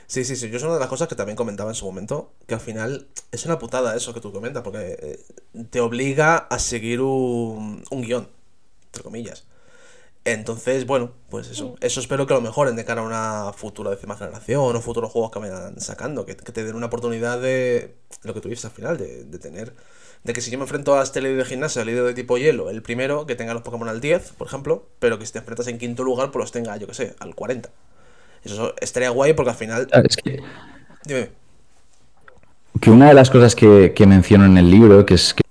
[0.06, 0.48] Sí, sí, sí.
[0.48, 3.08] Yo es una de las cosas que también comentaba en su momento, que al final
[3.30, 8.02] es una putada eso que tú comentas, porque eh, te obliga a seguir un, un
[8.02, 8.28] guion,
[8.86, 9.44] entre comillas.
[10.32, 11.76] Entonces, bueno, pues eso.
[11.80, 15.30] Eso espero que lo mejoren de cara a una futura décima generación o futuros juegos
[15.30, 19.24] que vayan sacando, que, te den una oportunidad de lo que tuviste al final, de,
[19.24, 19.72] de tener
[20.24, 22.38] de que si yo me enfrento a este líder de gimnasio, el líder de tipo
[22.38, 25.38] hielo, el primero, que tenga los Pokémon al 10, por ejemplo, pero que si te
[25.38, 27.70] enfrentas en quinto lugar, pues los tenga, yo que sé, al 40.
[28.44, 29.88] Eso estaría guay porque al final...
[30.04, 30.42] Es que...
[31.04, 31.30] Dime.
[32.80, 35.42] Que una de las cosas que, menciono en el libro, que es que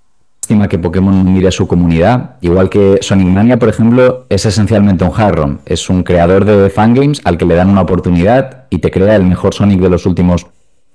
[0.48, 5.04] estima que Pokémon mire a su comunidad, igual que Sonic Mania, por ejemplo, es esencialmente
[5.04, 8.90] un hard Es un creador de fangames al que le dan una oportunidad y te
[8.90, 10.46] crea el mejor Sonic de los últimos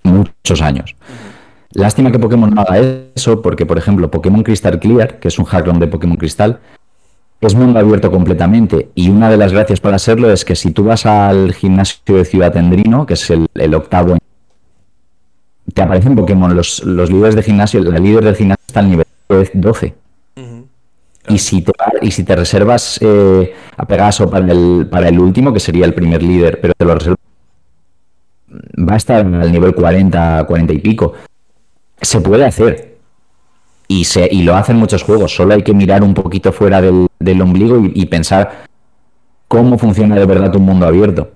[0.02, 0.96] muchos años.
[1.72, 2.80] Lástima que Pokémon no haga
[3.13, 6.60] eso, porque, por ejemplo, Pokémon Crystal Clear, que es un hack de Pokémon Cristal,
[7.39, 8.89] es mundo abierto completamente.
[8.96, 12.26] Y una de las gracias para serlo es que si tú vas al gimnasio de
[12.26, 14.18] Ciudad Tendrino, que es el, octavo,
[15.72, 16.56] te aparecen Pokémon.
[16.56, 19.95] Los, los líderes de gimnasio, la líder del gimnasio está al nivel 12.
[21.29, 25.53] Y si te, y si te reservas eh, a Pegaso para el, para el último,
[25.53, 27.19] que sería el primer líder, pero te lo reservas,
[28.77, 31.13] va a estar al nivel 40, 40 y pico
[32.03, 32.97] se puede hacer.
[33.88, 35.36] Y, se, y lo hacen muchos juegos.
[35.36, 38.65] Solo hay que mirar un poquito fuera del, ombligo y, pensar
[39.47, 41.31] cómo funciona de verdad un mundo abierto.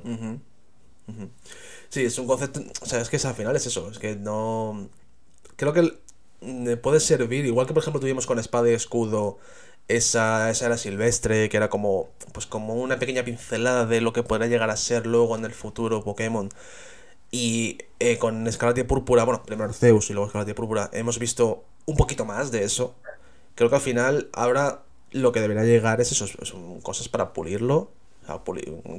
[1.90, 2.62] Sí, es un concepto.
[2.82, 3.90] O sea, es que al final es eso.
[3.90, 4.90] Es que no.
[5.56, 6.00] Creo que
[6.82, 9.38] puede servir, igual que por ejemplo tuvimos con Espada y Escudo
[9.88, 14.24] esa, esa era silvestre, que era como, pues como una pequeña pincelada de lo que
[14.24, 16.50] podrá llegar a ser luego en el futuro Pokémon.
[17.32, 21.20] Y eh, con Escarlata y Púrpura, bueno, primero Zeus y luego Escarlata y Púrpura, hemos
[21.20, 22.96] visto un poquito más de eso.
[23.56, 26.26] Creo que al final ahora lo que debería llegar es eso,
[26.84, 27.92] cosas para pulirlo,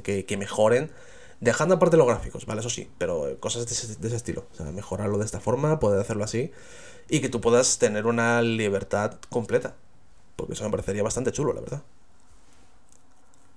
[0.03, 0.91] que, mejoren,
[1.39, 2.61] dejando aparte los gráficos, ¿vale?
[2.61, 4.45] Eso sí, pero cosas de ese, estilo.
[4.53, 6.51] O sea, mejorarlo de esta forma, poder hacerlo así,
[7.09, 9.73] y que tú puedas tener una libertad completa.
[10.35, 11.81] Porque eso me parecería bastante chulo, la verdad.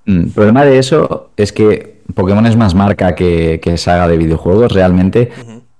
[0.06, 4.72] Mm, el problema de eso es que Pokémon es más marca que, saga de videojuegos
[4.72, 5.30] realmente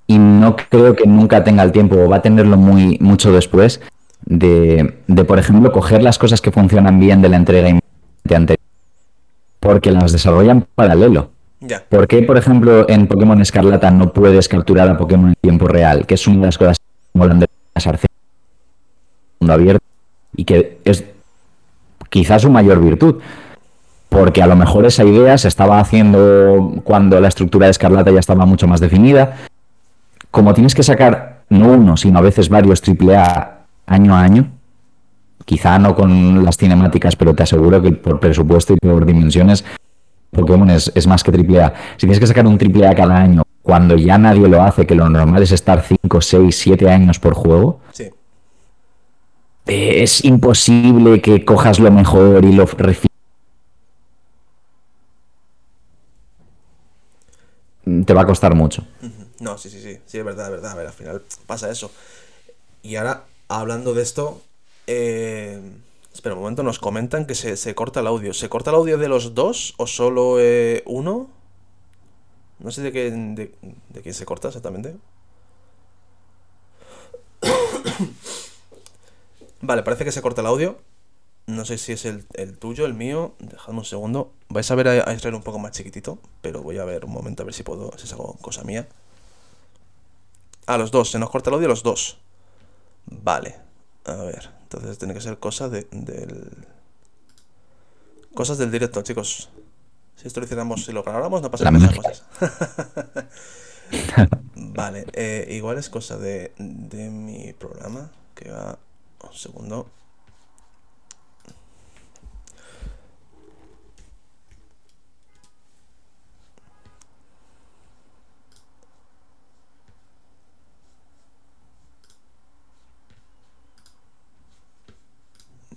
[0.06, 3.80] y no creo que nunca tenga el tiempo o va a tenerlo muy mucho después
[4.24, 4.94] de,
[5.26, 7.78] por ejemplo, coger las cosas que funcionan bien de la entrega
[8.30, 8.58] anterior
[9.60, 11.30] porque las desarrollan paralelo.
[11.88, 16.06] ¿Por qué, por ejemplo, en Pokémon Escarlata no puedes capturar a Pokémon en tiempo real?
[16.06, 18.06] Que es una de las cosas que de
[19.40, 19.84] mundo abierto
[20.36, 21.04] y que es
[22.10, 23.20] quizás su mayor virtud
[24.08, 28.20] porque a lo mejor esa idea se estaba haciendo cuando la estructura de Escarlata ya
[28.20, 29.38] estaba mucho más definida.
[30.30, 34.50] Como tienes que sacar no uno, sino a veces varios AAA año a año,
[35.46, 39.64] quizá no con las cinemáticas, pero te aseguro que por presupuesto y por dimensiones,
[40.30, 41.72] Pokémon es, es más que AAA.
[41.96, 45.08] Si tienes que sacar un AAA cada año, cuando ya nadie lo hace, que lo
[45.08, 48.10] normal es estar 5, 6, 7 años por juego, sí.
[49.66, 53.12] es imposible que cojas lo mejor y lo refines
[58.04, 58.86] te va a costar mucho.
[59.40, 60.72] No, sí, sí, sí, sí, es verdad, es verdad.
[60.72, 61.90] A ver, al final pasa eso.
[62.82, 64.40] Y ahora, hablando de esto,
[64.86, 65.60] eh...
[66.12, 68.34] espera un momento, nos comentan que se, corta el audio.
[68.34, 71.28] ¿Se corta el audio de los dos o solo eh, uno?
[72.62, 73.54] No sé de qué, de,
[73.90, 74.96] de qué se corta exactamente.
[79.60, 80.78] vale, parece que se corta el audio.
[81.46, 82.24] No sé si es el,
[82.58, 83.34] tuyo, el mío.
[83.40, 84.32] Dejadme un segundo.
[84.48, 86.18] Vais a ver a, Israel un poco más chiquitito.
[86.40, 87.92] Pero voy a ver un momento a ver si puedo.
[87.98, 88.88] Si es algo cosa mía.
[90.66, 91.10] A los dos.
[91.10, 92.18] Se nos corta el audio a los dos.
[93.06, 93.56] Vale.
[94.04, 94.50] A ver.
[94.62, 96.48] Entonces tiene que ser cosa de, del.
[98.34, 99.50] Cosas del directo, chicos.
[100.16, 102.24] Si esto lo hiciéramos, si lo grabáramos, no pasaría nada cosas.
[104.54, 108.10] vale, eh, igual es cosa de, de mi programa.
[108.34, 108.78] Que va.
[109.24, 109.88] Un segundo.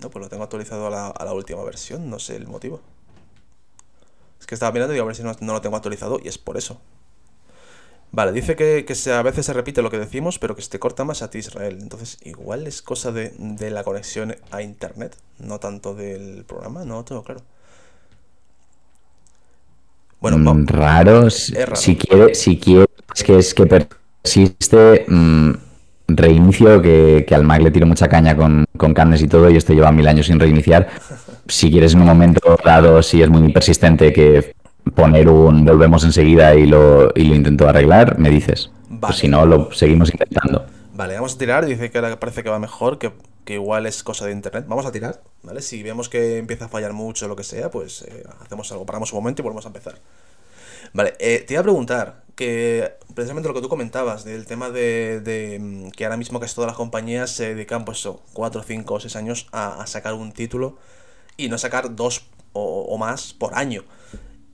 [0.02, 2.82] No, pues lo tengo actualizado a la, a la última versión, no sé el motivo.
[4.46, 6.56] Es que estaba mirando y a ver si no, lo tengo actualizado y es por
[6.56, 6.80] eso.
[8.12, 10.78] Vale, dice que, que a veces se repite lo que decimos, pero que se te
[10.78, 11.80] corta más a ti, Israel.
[11.82, 17.04] Entonces, igual es cosa de, de la conexión a internet, no tanto del programa, no
[17.04, 17.42] tengo claro.
[20.20, 25.06] Bueno, mm, raro, Si quiere, si quiere, es que es que persiste.
[25.08, 25.54] Mm,
[26.08, 29.74] reinicio que, al Mac le tiro mucha caña con, con Cannes y todo, y esto
[29.74, 30.88] lleva mil años sin reiniciar.
[31.48, 34.56] Si quieres en un momento dado, si es muy persistente que
[34.94, 38.72] poner un volvemos enseguida y lo, y lo intento arreglar, me dices.
[39.00, 40.66] Pues si no, lo seguimos intentando.
[40.94, 41.66] Vale, vamos a tirar.
[41.66, 43.12] Dice que ahora parece que va mejor, que,
[43.48, 44.66] igual es cosa de internet.
[44.68, 45.62] Vamos a tirar, ¿vale?
[45.62, 48.86] Si vemos que empieza a fallar mucho o lo que sea, pues eh, hacemos algo,
[48.86, 49.96] paramos un momento y volvemos a empezar.
[50.94, 55.58] Vale, eh, te iba a preguntar, que precisamente lo que tú comentabas, del tema de,
[55.60, 59.16] mm, que ahora mismo que todas las compañías se dedican, pues, 4, 5 o 6
[59.16, 60.78] años a, sacar un título
[61.38, 63.84] y no sacar dos o, más por año.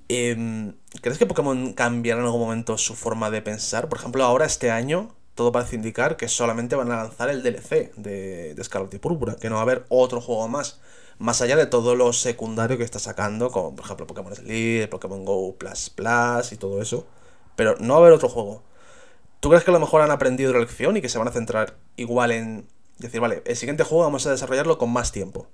[0.10, 3.89] Em, ¿Crees que Pokémon cambiará en algún momento su forma de pensar?
[3.89, 7.94] Por ejemplo, ahora este año todo parece indicar que solamente van a lanzar el DLC
[7.96, 10.80] de, de Scarlet y Púrpura, que no va a haber otro juego más.
[11.20, 15.24] Más allá de todo lo secundario que está sacando, como por ejemplo Pokémon Sleep, Pokémon
[15.26, 17.06] Go Plus Plus y todo eso
[17.62, 18.63] pero no va a haber otro juego.
[19.39, 21.32] ¿Tú crees que a lo mejor han aprendido la lección y que se van a
[21.32, 22.65] centrar igual en
[22.97, 25.45] decir, vale, el siguiente juego vamos a desarrollarlo con más tiempo?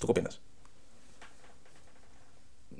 [0.00, 0.40] ¿Tú qué opinas?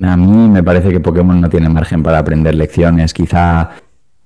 [0.02, 3.14] A mí me parece que Pokémon no tiene margen para aprender lecciones.
[3.14, 3.70] Quizá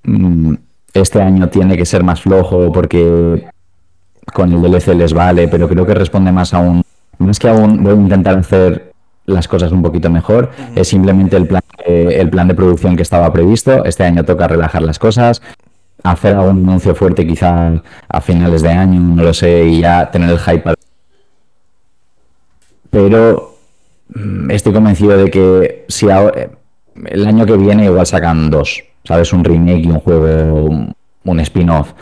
[0.01, 0.55] mm,
[0.95, 3.47] este año tiene que ser más flojo porque
[4.33, 6.81] con el DLC les vale, pero creo que responde más a un...
[7.19, 8.88] No es que aún voy a intentar hacer
[9.25, 13.31] las cosas un poquito mejor, es simplemente el plan, el plan de producción que estaba
[13.31, 13.85] previsto.
[13.85, 15.41] Este año toca relajar las cosas,
[16.03, 20.29] hacer algún anuncio fuerte quizá a finales de año, no lo sé, y ya tener
[20.29, 20.73] el hype.
[22.89, 23.57] Pero
[24.13, 29.31] mm, estoy convencido de que si el año que viene igual sacan dos, ¿sabes?
[29.33, 30.69] Un remake y un juego,
[31.23, 31.93] un, spin-off.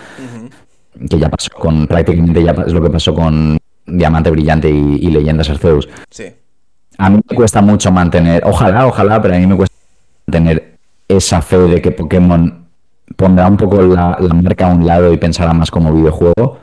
[1.10, 5.12] Que ya pasó con, prácticamente ya es lo que pasó con Diamante Brillante y, y
[5.12, 5.88] Leyendas Arceus.
[6.10, 6.34] Sí
[6.97, 9.75] a mí me cuesta mucho mantener, ojalá, ojalá, pero a mí me cuesta
[10.25, 12.65] mantener esa fe de que Pokémon
[13.15, 16.60] pondrá un poco la, marca a un lado y pensará más como videojuego.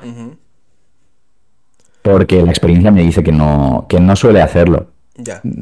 [2.02, 4.88] Porque la experiencia me dice que no, que no suele hacerlo.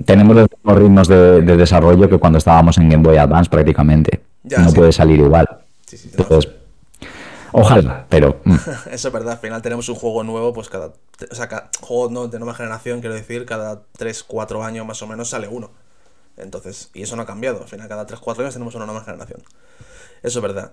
[0.04, 4.22] Tenemos los mismos ritmos de, desarrollo que cuando estábamos en Game Boy Advance prácticamente.
[4.58, 5.46] no puede salir igual.
[5.92, 6.50] Entonces,
[7.52, 8.40] Ojalá, pero.
[8.44, 8.56] Mm.
[8.90, 10.92] Eso es verdad, al final tenemos un juego nuevo, pues cada.
[11.30, 15.00] O sea, cada juego no, de nueva generación, quiero decir, cada 3, 4 años más
[15.02, 15.70] o menos sale uno.
[16.36, 19.04] Entonces, y eso no ha cambiado, al final cada 3, 4 años tenemos una nueva
[19.04, 19.42] generación.
[20.22, 20.72] Eso es verdad.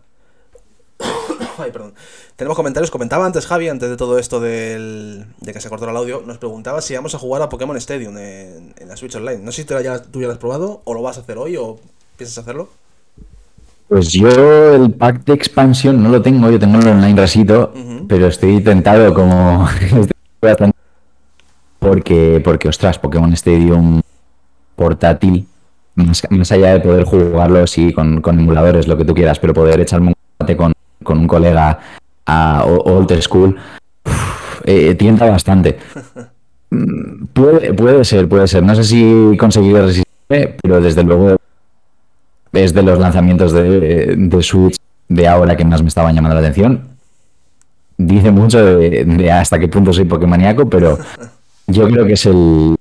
[1.58, 1.94] Ay, perdón.
[2.36, 2.92] Tenemos comentarios.
[2.92, 6.38] Comentaba antes Javi, antes de todo esto del, de que se cortó el audio, nos
[6.38, 9.40] preguntaba si vamos a jugar a Pokémon Stadium en, la Switch Online.
[9.40, 11.58] No sé si ya, tú ya lo has probado, o lo vas a hacer hoy,
[11.58, 11.80] o
[12.18, 12.70] piensas hacerlo.
[13.90, 17.74] Pues yo el pack de expansión no lo tengo, yo tengo el online rasito,
[18.08, 19.68] pero estoy tentado como
[21.80, 24.02] porque porque ostras, Pokémon Stadium
[24.76, 25.48] portátil
[25.96, 30.10] más, allá de poder jugarlo sí con, emuladores, lo que tú quieras, pero poder echarme
[30.10, 30.74] un combate con,
[31.04, 31.80] con un colega
[32.26, 33.58] a old school
[34.66, 35.80] eh, tienta bastante.
[36.72, 38.62] Mm, puede, puede ser, puede ser.
[38.62, 41.39] No sé si conseguiré resistir, pero desde luego
[42.54, 46.42] es de los lanzamientos de, de, Switch de ahora que más me estaban llamando la
[46.42, 46.90] atención.
[47.98, 50.98] Dice mucho de, hasta qué punto soy Pokémoníaco, pero
[51.68, 52.76] yo creo que es el.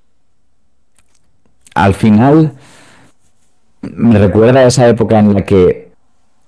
[1.75, 2.53] Al final,
[3.83, 5.91] me recuerda a esa época en la que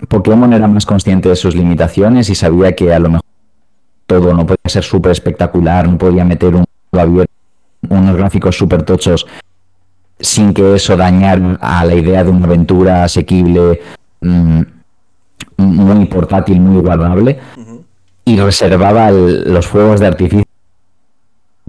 [0.09, 3.24] Pokémon era más consciente de sus limitaciones y sabía que a lo mejor
[4.06, 6.64] todo no podía ser súper espectacular, no podía meter un
[7.88, 9.26] unos gráficos súper tochos
[10.20, 13.80] sin que eso dañara a la idea de una aventura asequible,
[14.20, 14.61] mm,
[15.56, 17.38] muy portátil, muy guardable,
[18.24, 20.46] y reservaba los fuegos de artificio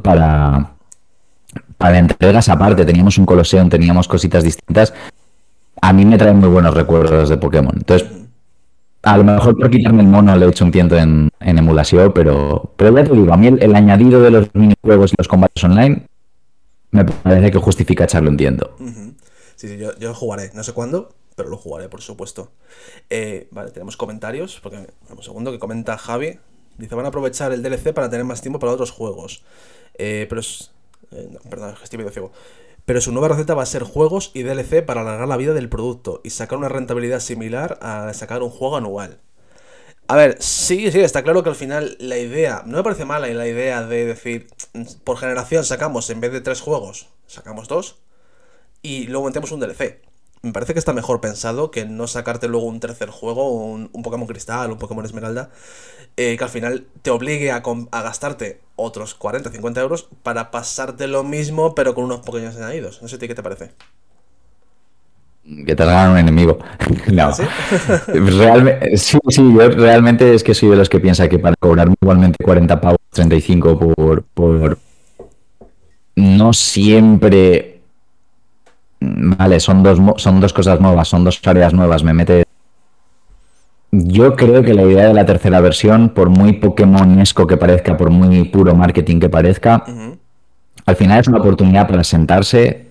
[0.01, 0.71] para,
[1.77, 4.93] para entregas aparte, teníamos un Colosseum, teníamos cositas distintas.
[5.81, 7.73] A mí me traen muy buenos recuerdos de Pokémon.
[7.75, 8.07] Entonces,
[9.03, 12.73] a lo mejor por quitarme el mono le he hecho un tiento en, emulación, pero,
[12.75, 16.05] pero ya te digo, a mí el, añadido de los minijuegos y los combates online
[16.91, 18.75] me parece que justifica echarlo un tiento.
[19.55, 22.51] Sí, sí, yo, yo jugaré, no sé cuándo, pero lo jugaré, por supuesto.
[23.09, 26.39] Eh, vale, tenemos comentarios, porque un segundo que comenta Javi.
[26.77, 29.43] Dice, van a aprovechar el DLC para tener más tiempo para otros juegos.
[29.97, 30.71] Eh, pero es...
[31.11, 32.31] Eh, perdón, estoy medio ciego.
[32.85, 35.69] Pero su nueva receta va a ser juegos y DLC para alargar la vida del
[35.69, 39.19] producto y sacar una rentabilidad similar a sacar un juego anual.
[40.11, 43.29] A ver, sí, sí, está claro que al final la idea, no me parece mala
[43.29, 44.49] la idea de decir,
[45.05, 47.95] por generación sacamos en vez de tres juegos, sacamos dos
[48.81, 50.01] y luego metemos un DLC
[50.41, 54.27] me parece que está mejor pensado que no sacarte luego un tercer juego, un, Pokémon
[54.27, 55.49] Cristal, un Pokémon Esmeralda,
[56.17, 61.23] eh, que al final te obligue a, gastarte otros 40, 50 euros para pasarte lo
[61.23, 63.01] mismo, pero con unos pequeños añadidos.
[63.01, 63.71] No sé, ¿qué te parece?
[65.43, 66.59] Que te hagan un enemigo.
[67.11, 67.23] no.
[67.23, 67.43] ¿Ah, ¿Sí?
[68.97, 72.43] sí, sí, yo realmente es que soy de los que piensa que para cobrarme igualmente
[72.43, 74.77] 40 pavos, 35 por, por.
[76.15, 77.71] No siempre
[79.01, 82.43] Vale, son dos, son dos cosas nuevas, son dos áreas nuevas, me mete...
[83.91, 88.11] Yo creo que la idea de la tercera versión, por muy Pokémonesco que parezca, por
[88.11, 89.83] muy puro marketing que parezca,
[90.85, 92.90] al final es una oportunidad para sentarse,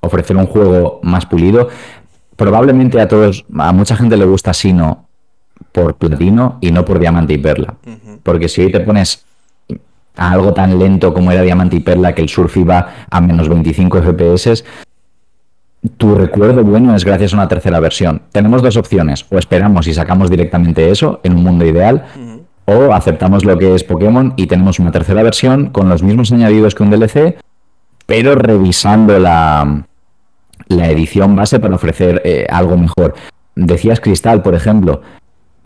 [0.00, 1.68] ofrecer un juego más pulido.
[2.36, 5.08] Probablemente a todos, a mucha gente le gusta Sino
[5.72, 7.74] por platino y no por diamante y perla.
[8.22, 9.24] Porque si hoy te pones
[10.16, 13.48] a algo tan lento como era diamante y perla, que el surf iba a menos
[13.48, 14.64] 25 FPS,
[15.96, 18.22] tu recuerdo bueno es gracias a una tercera versión.
[18.32, 22.06] Tenemos dos opciones, o esperamos y sacamos directamente eso en un mundo ideal,
[22.64, 26.74] o aceptamos lo que es Pokémon y tenemos una tercera versión con los mismos añadidos
[26.74, 27.36] que un DLC,
[28.08, 29.84] pero revisando la,
[30.66, 33.14] la edición base para ofrecer eh, algo mejor.
[33.54, 35.02] Decías Cristal, por ejemplo,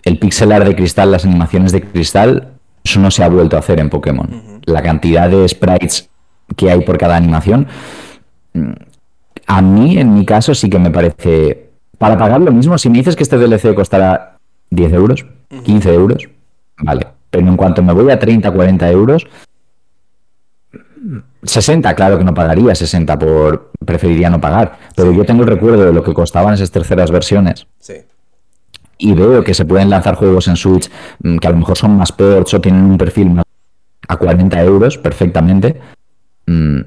[0.03, 2.49] el pixelar de Cristal, las animaciones de Cristal,
[2.83, 4.61] eso no se ha vuelto a hacer en Pokémon.
[4.65, 6.11] La cantidad de sprites
[6.57, 7.69] que hay por cada animación
[9.47, 11.71] a mí, en mi caso, sí que me parece.
[11.99, 14.39] Para pagar lo mismo, si me dices que este DLC costará
[14.71, 15.27] 10 euros,
[15.65, 16.29] 15 euros,
[16.79, 17.07] vale.
[17.31, 19.27] Pero en cuanto me voy a 30, 40 euros,
[21.43, 23.73] 60, claro que no pagaría 60 por.
[23.85, 24.79] Preferiría no pagar.
[24.95, 27.67] Pero yo tengo el recuerdo de lo que costaban esas terceras versiones.
[27.81, 27.95] Sí.
[28.99, 30.89] Y veo que se pueden lanzar juegos en Switch
[31.21, 33.45] mm, que a lo mejor son más ports o tienen un perfil más
[34.07, 35.81] a 40 euros perfectamente.
[36.47, 36.81] Mm,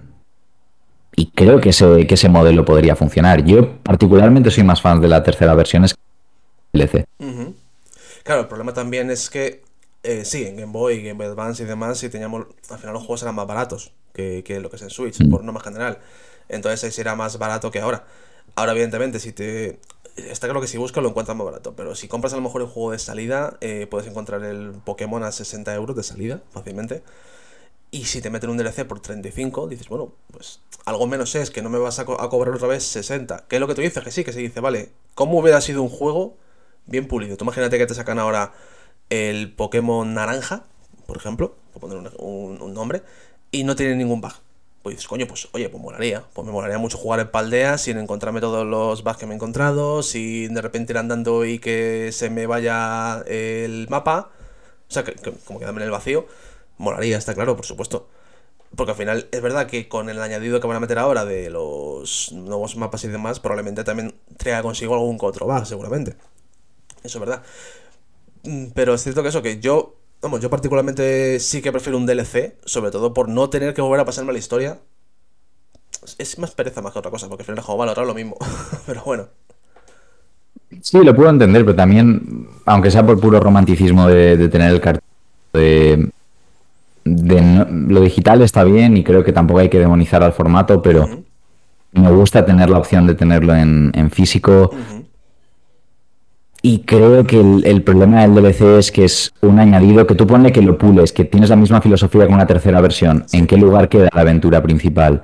[1.18, 3.44] y creo que ese, que ese modelo podría funcionar.
[3.44, 5.96] Yo particularmente soy más fan de la tercera versión, es
[6.74, 7.06] DLC.
[8.24, 9.64] Claro, el problema también es que
[10.04, 13.04] eh, sí, en Game Boy, Game Boy Advance y demás, si teníamos, al final los
[13.04, 16.00] juegos eran más baratos que, lo que es en Switch, por norma general.
[16.50, 18.06] Entonces ahí será más barato que ahora.
[18.56, 19.80] Ahora, evidentemente, si te.
[20.16, 22.62] Está claro que si buscas lo encuentras más barato, pero si compras a lo mejor
[22.62, 27.04] el juego de salida, eh, puedes encontrar el Pokémon a 60 euros de salida fácilmente.
[27.92, 31.62] Y si te meten un DLC por 35, dices, bueno, pues algo menos es que
[31.62, 33.46] no me vas a, cobrar otra vez 60.
[33.48, 34.04] ¿Qué es lo que tú dices?
[34.04, 36.38] Que sí, que se dice, vale, ¿cómo hubiera sido un juego
[36.86, 37.38] bien pulido?
[37.38, 38.54] Tú imagínate que te sacan ahora
[39.10, 40.66] el Pokémon naranja,
[41.06, 43.04] por ejemplo, por poner un, nombre,
[43.56, 44.34] y no tiene ningún bug.
[44.84, 46.24] Pues dices, coño, pues oye, pues molaría.
[46.34, 49.36] Pues me molaría mucho jugar en Paldea sin encontrarme todos los bugs que me he
[49.36, 54.30] encontrado, sin de repente ir andando y que se me vaya el mapa.
[54.88, 55.16] O sea, que,
[55.46, 56.28] como quedarme en el vacío.
[56.78, 58.08] Molaría, está claro, por supuesto.
[58.76, 61.50] Porque al final es verdad que con el añadido que van a meter ahora de
[61.50, 66.16] los nuevos mapas y demás, probablemente también traiga consigo algún otro va, seguramente.
[67.04, 67.44] Eso es verdad.
[68.44, 69.95] Mm, pero es cierto que eso, que yo,
[70.26, 74.00] vamos, yo particularmente sí que prefiero un DLC, sobre todo por no tener que volver
[74.00, 74.80] a pasarme la historia.
[76.18, 78.16] Es más pereza más que otra cosa, porque al final el juego vale ahora lo
[78.16, 78.36] mismo.
[78.88, 79.28] pero bueno.
[80.82, 84.82] Sí, lo puedo entender, pero también, aunque sea por puro romanticismo de, de tener el
[84.82, 85.04] cartel
[85.54, 86.10] de
[87.06, 91.08] lo digital está bien y creo que tampoco hay que demonizar al formato, pero
[91.92, 94.72] me gusta tener la opción de tenerlo en, físico.
[96.68, 100.52] Y creo que el, problema del DLC es que es un añadido que tú pones
[100.52, 103.24] que lo pules, que tienes la misma filosofía con una tercera versión.
[103.34, 105.22] ¿En qué lugar queda la aventura principal?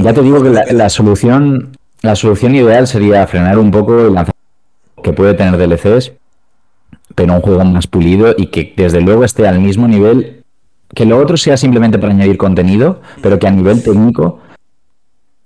[0.00, 4.34] ya te digo que la, solución la solución ideal sería frenar un poco y lanzar
[5.00, 6.10] que puede tener DLCs,
[7.14, 10.42] pero un juego más pulido y que desde luego esté al mismo nivel
[10.92, 14.40] que lo otro sea simplemente para añadir contenido, pero que a nivel técnico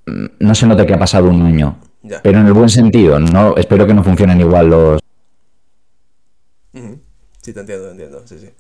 [0.07, 1.77] mm, no se note que ha pasado un año.
[2.23, 5.01] Pero en el buen sentido, no espero que no funcionen igual los.
[7.43, 8.51] Sí, te entiendo, te entiendo, sí, sí.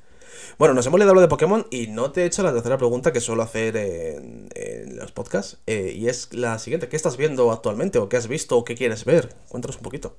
[0.58, 3.12] Bueno, nos hemos leído hablar de Pokémon y no te he hecho la tercera pregunta
[3.12, 4.48] que suelo hacer en,
[4.94, 5.58] los podcasts.
[5.66, 7.98] Eh, y es la siguiente: ¿qué estás viendo actualmente?
[7.98, 8.58] ¿O qué has visto?
[8.58, 9.34] ¿O qué quieres ver?
[9.48, 10.16] Cuéntanos un poquito.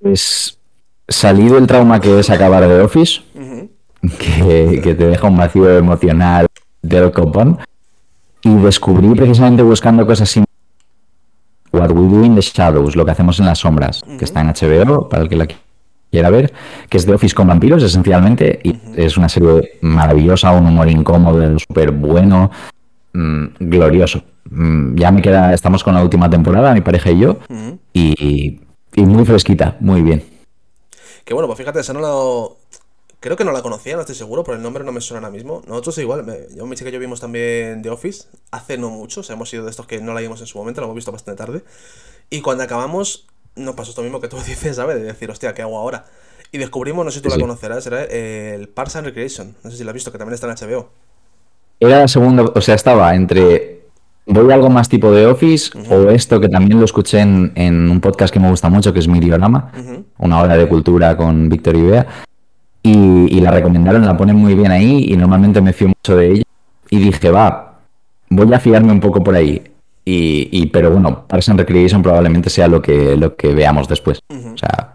[0.00, 0.58] Pues
[1.06, 3.20] salido el trauma que es acabar de Office,
[4.18, 6.46] que, te deja un vacío emocional
[6.80, 7.58] del copón.
[8.42, 10.45] Y descubrí precisamente buscando cosas sin
[11.76, 14.48] What We Do in the Shadows, lo que hacemos en las sombras, que está en
[14.48, 15.46] HBO, para el que la
[16.10, 16.52] quiera ver,
[16.88, 21.58] que es de Office con vampiros esencialmente, y es una serie maravillosa, un humor incómodo,
[21.58, 22.50] súper bueno,
[23.12, 24.22] mm, glorioso.
[24.50, 27.38] Mm, ya me queda, estamos con la última temporada, mi pareja y yo,
[27.92, 28.60] y,
[28.96, 30.24] muy fresquita, muy bien.
[31.24, 32.08] Que bueno, pues fíjate, esa no la...
[33.26, 35.36] Creo que no la conocía, no estoy seguro, pero el nombre no me suena ahora
[35.36, 35.60] mismo.
[35.66, 36.24] Nosotros igual,
[36.54, 39.50] yo me chica y yo vimos también The Office, hace no mucho, o sea, hemos
[39.50, 41.64] sido de estos que no la vimos en su momento, la hemos visto bastante tarde.
[42.30, 44.94] Y cuando acabamos, nos pasó esto mismo que tú dices, ¿sabes?
[44.94, 46.04] De decir, hostia, ¿qué hago ahora?
[46.52, 49.56] Y descubrimos, no sé si tú la conocerás, era el Parks and Recreation.
[49.64, 50.90] No sé si la has visto, que también está en HBO.
[51.80, 53.76] Era la segunda, o sea, estaba entre
[54.26, 58.00] voy a algo más tipo de Office o esto que también lo escuché en, un
[58.00, 59.72] podcast que me gusta mucho, que es Miriorama,
[60.18, 62.25] una hora de cultura con Víctor Ibea.
[62.86, 66.32] Y, y, la recomendaron, la ponen muy bien ahí y normalmente me fío mucho de
[66.32, 66.42] ella.
[66.88, 67.80] Y dije, va,
[68.28, 69.72] voy a fiarme un poco por ahí.
[70.08, 74.20] Y, pero bueno, Parks and Recreation probablemente sea lo que, lo que veamos después.
[74.28, 74.92] O sea.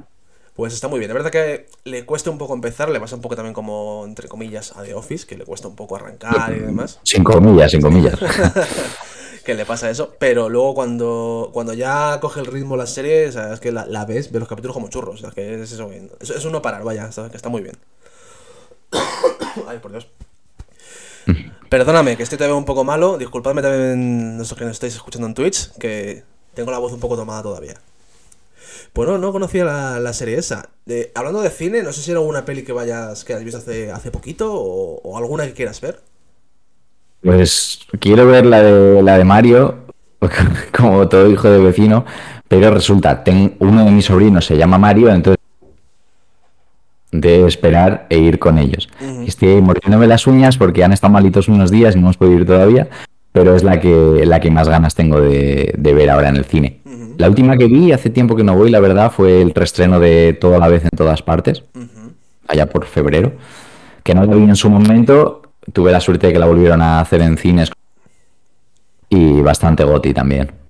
[0.55, 1.11] Pues está muy bien.
[1.11, 4.29] Es verdad que le cuesta un poco empezar, le pasa un poco también como, entre
[4.29, 7.01] comillas, a The Office, que le cuesta un poco arrancar y demás.
[7.03, 8.17] Sin comillas, sin comillas.
[9.41, 13.31] que le pasa eso, pero luego cuando, cuando ya coge el ritmo la serie, o
[13.31, 15.89] sea, es que la, ves, ves los capítulos como churros, o sea, que es eso,
[16.19, 17.77] es, es uno parar, vaya, que está muy bien.
[19.67, 20.07] Ay, por Dios.
[21.69, 23.17] Perdóname, que estoy todavía un poco malo.
[23.17, 26.23] Disculpadme también los que nos estáis escuchando en Twitch, que
[26.53, 27.75] tengo la voz un poco tomada todavía.
[28.93, 30.69] Pues no, no conocía la, serie esa.
[31.15, 33.91] hablando de cine, no sé si era alguna peli que vayas que has visto hace,
[33.91, 36.01] hace poquito o, alguna que quieras ver.
[37.23, 39.75] Pues quiero ver la de la de Mario,
[40.77, 42.05] como todo hijo de vecino,
[42.47, 45.41] pero resulta, tengo, uno de mis sobrinos se llama Mario, entonces
[47.11, 48.89] de esperar e ir con ellos.
[49.27, 52.45] Estoy mordiéndome las uñas porque han estado malitos unos días y no hemos podido ir
[52.45, 52.89] todavía,
[53.31, 56.79] pero es la que, la que más ganas tengo de, ver ahora en el cine.
[57.17, 60.33] La última que vi, hace tiempo que no voy, la verdad, fue el reestreno de
[60.39, 61.63] Toda la vez en todas partes,
[62.47, 63.33] allá por febrero,
[64.03, 65.40] que no la vi en su momento,
[65.73, 67.71] tuve la suerte de que la volvieron a hacer en cines
[69.09, 70.61] y bastante goti también.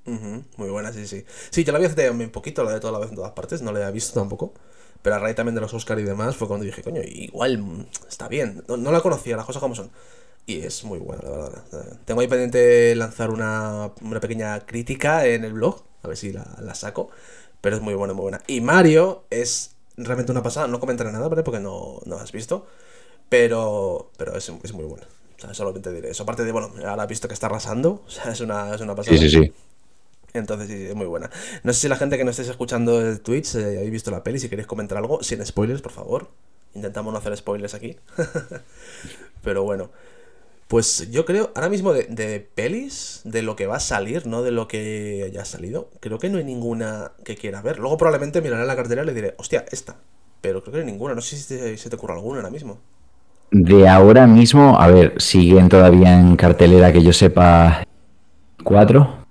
[0.57, 1.25] Muy buena, sí, sí.
[1.49, 3.63] Sí, yo la vi hace un poquito, la de Toda la vez en todas partes,
[3.63, 4.53] no la he visto tampoco.
[5.01, 8.27] Pero a raíz también de los Oscar y demás fue cuando dije, coño, igual está
[8.27, 8.63] bien.
[8.67, 9.89] No, la conocía, las cosas como son.
[10.45, 11.63] Y es muy buena, la verdad.
[12.05, 17.09] Tengo ahí pendiente lanzar una, pequeña crítica en el blog, a ver si la, saco.
[17.61, 18.41] Pero es muy buena, muy buena.
[18.45, 20.67] Y Mario es realmente una pasada.
[20.67, 21.41] No comentaré nada, ¿vale?
[21.41, 22.67] Porque no, no has visto.
[23.31, 25.07] Pero, pero es, es muy buena.
[25.37, 26.23] O sea, solamente diré eso.
[26.23, 28.03] Aparte de, bueno, ahora has visto que está arrasando.
[28.05, 29.17] O sea, es una, es una pasada.
[29.17, 29.53] Sí, sí, sí.
[30.33, 31.29] Entonces sí, es muy buena.
[31.63, 34.37] No sé si la gente que no estéis escuchando Twitch eh, habéis visto la peli,
[34.37, 36.27] si queréis comentar algo, sin spoilers, por favor.
[36.73, 37.95] Intentamos no hacer spoilers aquí.
[39.43, 39.91] Pero bueno.
[40.67, 44.51] Pues yo creo, ahora mismo de, pelis, de lo que va a salir, no de
[44.51, 47.79] lo que ya ha salido, creo que no hay ninguna que quiera ver.
[47.79, 49.99] Luego probablemente miraré la cartera y le diré, hostia, esta.
[50.41, 52.79] Pero creo que no hay ninguna, no sé si se te ocurre alguna ahora mismo.
[53.51, 57.83] De ahora mismo, a ver, siguen todavía en cartelera que yo sepa
[58.63, 59.21] cuatro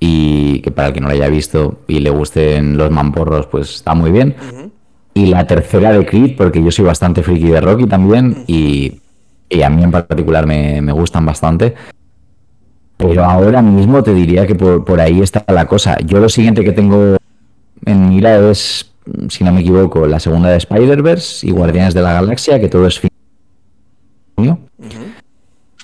[0.00, 3.76] y que para el que no lo haya visto y le gusten los mamporros, pues
[3.76, 4.34] está muy bien.
[5.14, 9.00] Y la tercera de Creed, porque yo soy bastante friki de Rocky también y,
[9.62, 11.74] a mí en particular me, gustan bastante.
[12.96, 15.98] Pero ahora mismo te diría que por, ahí está la cosa.
[16.04, 17.16] Yo lo siguiente que tengo
[17.86, 18.92] en mira es,
[19.28, 22.88] si no me equivoco, la segunda de Spider-Verse y Guardianes de la Galaxia, que todo
[22.88, 23.10] es fin.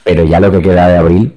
[0.04, 1.34] Pero ya lo que queda de abril,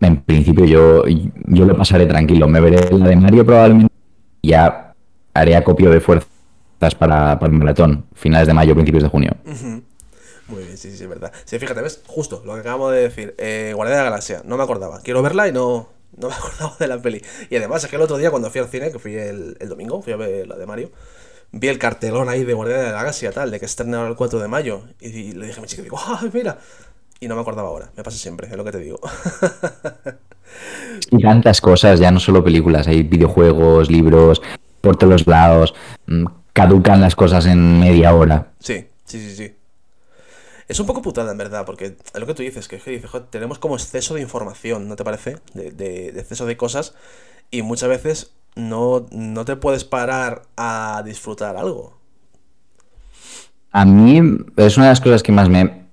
[0.00, 2.46] en principio yo, yo lo pasaré tranquilo.
[2.48, 3.94] Me veré la de Mario probablemente
[4.42, 4.94] ya
[5.32, 6.28] haré acopio de fuerzas
[6.98, 9.32] para, para el maratón, finales de mayo, principios de junio.
[10.48, 11.32] Muy bien, sí, sí, es verdad.
[11.44, 13.34] Sí, fíjate, ves, justo lo que acabamos de decir.
[13.38, 15.00] Eh, Guardia de la Galaxia, no me acordaba.
[15.00, 17.22] Quiero verla y no, no me acordaba de la peli.
[17.48, 20.02] Y además es que el otro día cuando fui al cine, que fui el, domingo,
[20.02, 20.90] fui a ver la de Mario,
[21.54, 24.38] vi el cartelón ahí de Guardia de la Galaxia, tal, de que estrena el 4
[24.38, 24.82] de mayo.
[25.00, 26.58] Y, le dije a mi chica, digo, ¡ah, mira!
[27.20, 27.90] y no me acordaba ahora.
[27.96, 29.00] Me pasa siempre, es lo que te digo.
[31.10, 34.42] y tantas cosas, ya no solo películas, hay videojuegos, libros,
[34.80, 35.74] por todos los lados.
[36.06, 38.52] Mm, caducan las cosas en media hora.
[38.60, 39.54] Sí, sí, sí, sí.
[40.66, 43.58] Es un poco putada, en verdad, porque es lo que tú dices, que, dices, tenemos
[43.58, 45.36] como exceso de información, ¿no te parece?
[45.52, 46.94] De, exceso de cosas,
[47.50, 51.98] y muchas veces no, no te puedes parar a disfrutar algo.
[53.72, 54.20] A mí
[54.56, 55.84] es una de las cosas que más me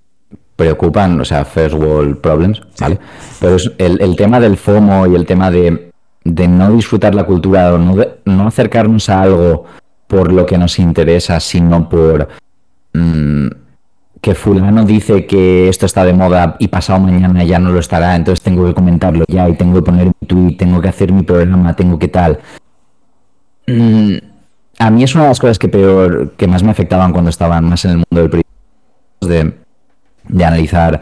[0.55, 2.99] preocupan, o sea, first world problems, ¿vale?
[3.39, 5.91] Pero es el, tema del FOMO y el tema de,
[6.23, 7.95] no disfrutar la cultura o no,
[8.25, 9.65] no acercarnos a algo
[10.05, 12.27] por lo que nos interesa, sino por
[12.93, 13.47] mm,
[14.21, 18.15] que fulano dice que esto está de moda y pasado mañana ya no lo estará,
[18.15, 21.23] entonces tengo que comentarlo ya y tengo que poner mi tweet, tengo que hacer mi
[21.23, 22.39] programa, tengo que tal.
[23.65, 24.13] Mm,
[24.77, 27.65] a mí es una de las cosas que peor, que más me afectaban cuando estaban
[27.67, 29.53] más en el mundo del periodismo, de,
[30.27, 31.01] de analizar.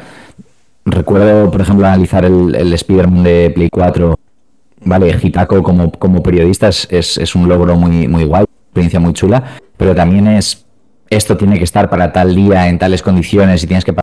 [0.86, 4.16] Recuerdo, por ejemplo, analizar el, el Spider-Man de Play 4.
[4.86, 9.44] Vale, Gitaco como, como periodista es, es, un logro muy, muy guay, experiencia muy chula,
[9.76, 10.66] pero también es
[11.10, 13.94] esto tiene que estar para tal día, en tales condiciones, y tienes que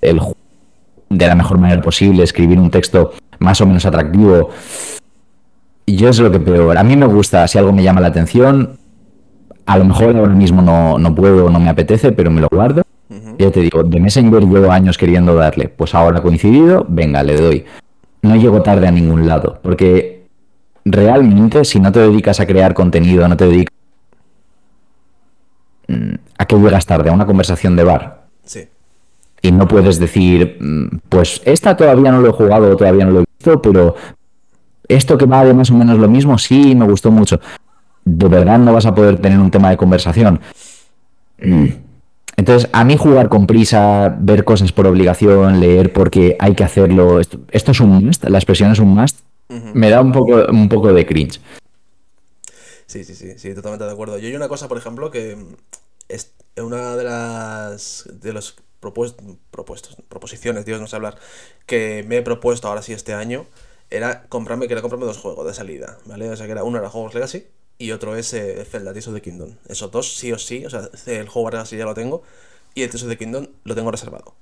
[0.00, 0.20] el
[1.08, 4.50] de la mejor manera posible, escribir un texto más o menos atractivo.
[5.86, 6.78] Yo es lo que peor.
[6.78, 8.78] A mí me gusta, si algo me llama la atención,
[9.66, 12.82] a lo mejor ahora mismo no, no puedo, no me apetece, pero me lo guardo.
[13.38, 15.68] Ya te digo, de Messenger llevo años queriendo darle.
[15.68, 17.64] Pues ahora coincidido, venga, le doy.
[18.22, 20.26] No llego tarde a ningún lado, porque
[20.84, 23.74] realmente si no te dedicas a crear contenido, no te dedicas
[26.38, 27.10] ¿a qué llegas tarde?
[27.10, 28.24] ¿A una conversación de bar?
[28.44, 28.68] Sí.
[29.40, 33.20] Y no puedes decir, mm, pues esta todavía no lo he jugado, todavía no lo
[33.20, 33.96] he visto, pero
[34.88, 37.40] esto que va de más o menos lo mismo, sí, me gustó mucho.
[38.04, 40.40] De verdad no vas a poder tener un tema de conversación.
[41.40, 41.66] Mm.
[42.36, 47.20] Entonces, a mí jugar con prisa, ver cosas por obligación, leer porque hay que hacerlo,
[47.20, 49.20] esto, es un must, la expresión es un must,
[49.74, 51.40] me da un poco, un poco de cringe.
[52.86, 54.18] Sí, sí, sí, sí, totalmente de acuerdo.
[54.18, 55.36] Yo hay una cosa, por ejemplo, que
[56.08, 61.16] es una de las de los propuestos, proposiciones, Dios no sé hablar,
[61.66, 63.46] que me he propuesto ahora sí este año,
[63.90, 66.28] era comprarme, quería comprarme dos juegos de salida, ¿vale?
[66.28, 67.46] O sea, que era uno era Juegos Legacy
[67.78, 69.56] y otro es eh, Zelda, Tears of the Kingdom.
[69.68, 72.22] Esos dos sí o sí, o sea, el juego Legacy ya lo tengo
[72.74, 74.34] y el Tears of the Kingdom lo tengo reservado.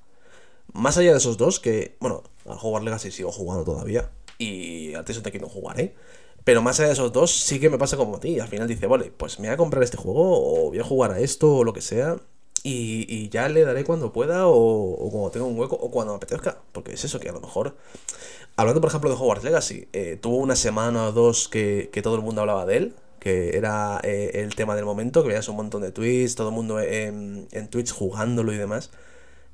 [0.73, 5.05] Más allá de esos dos, que, bueno, al jugar Legacy sigo jugando todavía y al
[5.05, 5.95] Tears of the Kingdom jugaré.
[6.45, 8.41] Pero más allá de esos dos, sí que me pasa como a ti.
[8.41, 11.13] Al final dice, vale, pues me voy a comprar este juego, o voy a jugar
[11.13, 12.17] a esto, o lo que sea.
[12.63, 16.59] Y, ya le daré cuando pueda, o, cuando tenga un hueco, o cuando me apetezca.
[16.73, 17.77] Porque es eso que a lo mejor.
[18.57, 22.23] Hablando, por ejemplo, de Hogwarts Legacy, eh, tuvo una semana o dos que, todo el
[22.23, 22.95] mundo hablaba de él.
[23.19, 26.55] Que era eh, el tema del momento, que veías un montón de tweets, todo el
[26.55, 28.91] mundo en, en Twitch jugándolo y demás.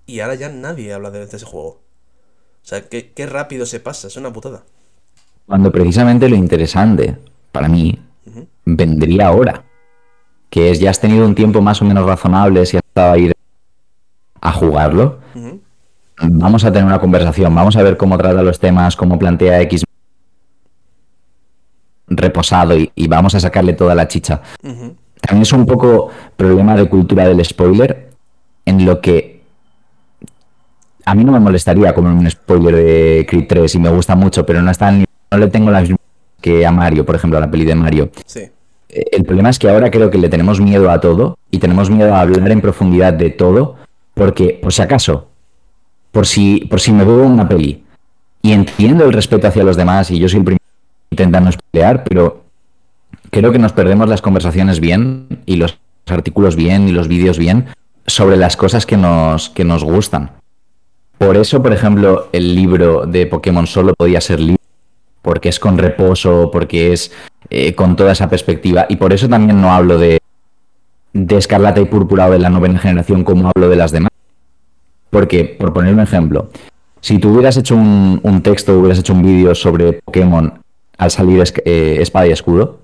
[0.07, 1.81] Y ahora ya nadie habla de, ese juego.
[2.63, 4.65] O sea, qué, qué rápido se pasa, es una putada.
[5.47, 7.17] Cuando precisamente lo interesante
[7.53, 7.99] para mí
[8.65, 9.65] vendría ahora,
[10.51, 13.19] que es ya has tenido un tiempo más o menos razonable si has estado a
[13.19, 13.33] ir
[14.41, 15.21] a jugarlo.
[16.21, 19.85] Vamos a tener una conversación, vamos a ver cómo trata los temas, cómo plantea X
[22.09, 24.41] reposado y, vamos a sacarle toda la chicha.
[24.63, 28.11] También es un poco problema de cultura del spoiler,
[28.65, 29.43] en lo que
[31.05, 34.45] a mí no me molestaría comer un spoiler de Creed 3 y me gusta mucho,
[34.45, 35.89] pero no está ni no le tengo las
[36.41, 38.11] que a Mario, por ejemplo, a la peli de Mario.
[38.25, 38.41] Sí.
[38.89, 41.91] Eh, el problema es que ahora creo que le tenemos miedo a todo y tenemos
[41.91, 43.77] miedo a hablar en profundidad de todo,
[44.15, 45.29] porque, por si acaso,
[46.13, 47.85] por si, por si me veo una peli
[48.43, 50.65] y entiendo el respeto hacia los demás y yo soy el primero
[51.11, 52.45] intentando pelear, pero
[53.31, 57.67] creo que nos perdemos las conversaciones bien y los artículos bien y los vídeos bien
[58.07, 60.31] sobre las cosas que nos, que nos gustan.
[61.19, 64.63] Por eso, por ejemplo, el libro de Pokémon solo podía ser libre
[65.27, 67.11] porque es con reposo, porque es
[67.51, 68.87] eh, con toda esa perspectiva.
[68.89, 70.21] Y por eso también no hablo de,
[71.13, 74.13] de Escarlata y Púrpura o de la novena generación como hablo de las demás.
[75.11, 76.51] Porque, por poner un ejemplo,
[77.01, 80.61] si tú hubieras hecho un, un texto, hubieras hecho un vídeo sobre Pokémon
[80.97, 82.79] al salir eh, Espada y Escudo,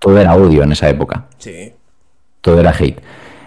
[0.00, 1.26] todo era odio en esa época.
[1.38, 1.72] Sí.
[2.40, 3.00] Todo era hate.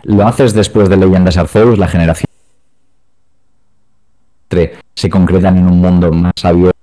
[0.04, 2.28] Lo haces después de Leyendas Arceus, la generación
[4.96, 6.79] se concretan en un mundo más abierto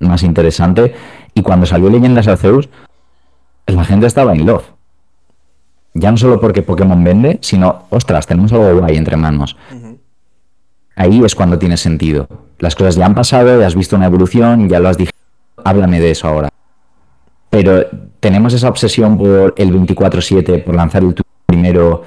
[0.00, 0.94] más interesante.
[1.34, 2.68] Y cuando salió Leyendas Arceus,
[3.66, 4.64] la gente estaba in love.
[5.94, 9.56] Ya no solo porque Pokémon vende, sino, ostras, tenemos algo guay entre manos.
[10.94, 12.28] Ahí es cuando tiene sentido.
[12.58, 15.12] Las cosas ya han pasado, ya has visto una evolución, ya lo has dicho.
[15.64, 16.48] Háblame de eso ahora.
[17.50, 17.86] Pero
[18.20, 21.14] tenemos esa obsesión por el 24-7, por lanzar el
[21.46, 22.04] primero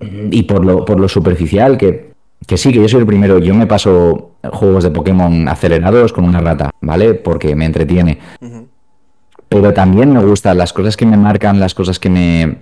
[0.00, 2.12] y por lo, por lo superficial que
[2.46, 3.38] que sí, que yo soy el primero.
[3.38, 7.14] Yo me paso juegos de Pokémon acelerados con una rata, ¿vale?
[7.14, 8.18] Porque me entretiene.
[9.48, 12.58] Pero también me gustan las cosas que me marcan, las cosas que me.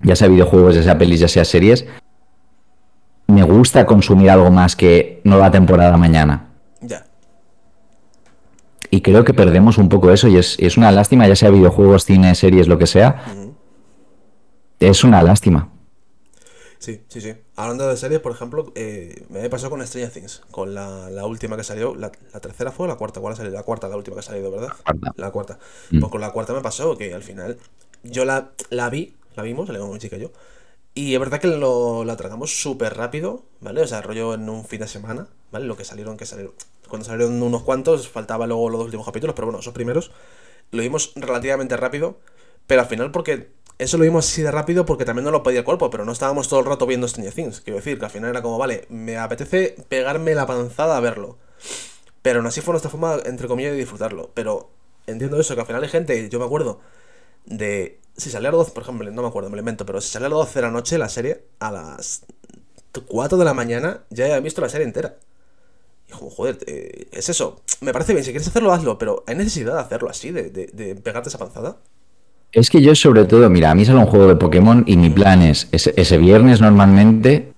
[0.00, 1.86] Ya sea videojuegos, ya sea pelis, ya sea series.
[3.26, 6.48] Me gusta consumir algo más que nueva temporada mañana.
[6.80, 7.06] Ya.
[8.90, 12.34] Y creo que perdemos un poco eso y es, una lástima, ya sea videojuegos, cine,
[12.34, 13.24] series, lo que sea.
[14.80, 15.70] Es una lástima.
[16.78, 17.32] Sí, sí, sí.
[17.56, 21.56] Hablando de series, por ejemplo, eh, me pasado con Stranger Things, con la, la última
[21.56, 21.94] que salió.
[21.94, 23.20] La, tercera fue la cuarta?
[23.20, 23.54] ¿Cuál ha salido?
[23.54, 24.68] La cuarta, la última que ha salido, ¿verdad?
[24.68, 25.12] La cuarta.
[25.16, 25.58] La cuarta.
[25.90, 26.00] Mm.
[26.00, 27.58] Pues con la cuarta me pasó que al final
[28.02, 30.32] yo la, la vi, la vimos, la mi chica y yo.
[30.94, 33.82] Y es verdad que lo, la tragamos súper rápido, ¿vale?
[33.82, 35.66] O sea, rollo en un fin de semana, ¿vale?
[35.66, 36.54] Lo que salieron, que salieron.
[36.88, 40.12] Cuando salieron unos cuantos, faltaba luego los dos últimos capítulos, pero bueno, esos primeros
[40.70, 42.18] lo vimos relativamente rápido.
[42.66, 45.60] Pero al final, porque eso lo vimos así de rápido porque también no lo pedía
[45.60, 47.60] el cuerpo, pero no estábamos todo el rato viendo Stranger Things.
[47.60, 51.38] Quiero decir, que al final era como, vale, me apetece pegarme la panzada a verlo.
[52.22, 54.30] Pero aún así fue nuestra forma, entre comillas, de disfrutarlo.
[54.34, 54.70] Pero
[55.06, 56.80] entiendo eso, que al final hay gente, yo me acuerdo,
[57.46, 58.00] de.
[58.16, 60.08] Si salía a las 12, por ejemplo, no me acuerdo, me lo invento, pero si
[60.08, 62.24] salía a las 12 de la noche la serie, a las
[63.08, 65.16] 4 de la mañana ya he visto la serie entera.
[66.08, 67.62] Y joder, eh, es eso.
[67.80, 70.66] Me parece bien, si quieres hacerlo, hazlo, pero ¿hay necesidad de hacerlo así, de, de,
[70.68, 71.78] de pegarte esa panzada?
[72.54, 75.10] Es que yo sobre todo, mira, a mí sale un juego de Pokémon y mi
[75.10, 77.52] plan es, ese, viernes normalmente,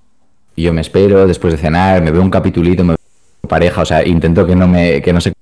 [0.56, 4.06] yo me espero después de cenar, me veo un capitulito, me veo pareja, o sea,
[4.06, 5.34] intento que no me, que no se...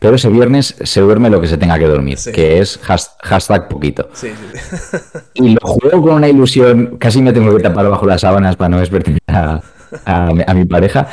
[0.00, 4.08] Pero ese viernes se duerme lo que se tenga que dormir, que es hashtag poquito.
[4.12, 4.96] Sí, sí.
[5.34, 8.70] y lo juego con una ilusión, casi me tengo que tapar bajo las sábanas para
[8.70, 9.60] no despertar a,
[10.04, 11.08] a mi pareja,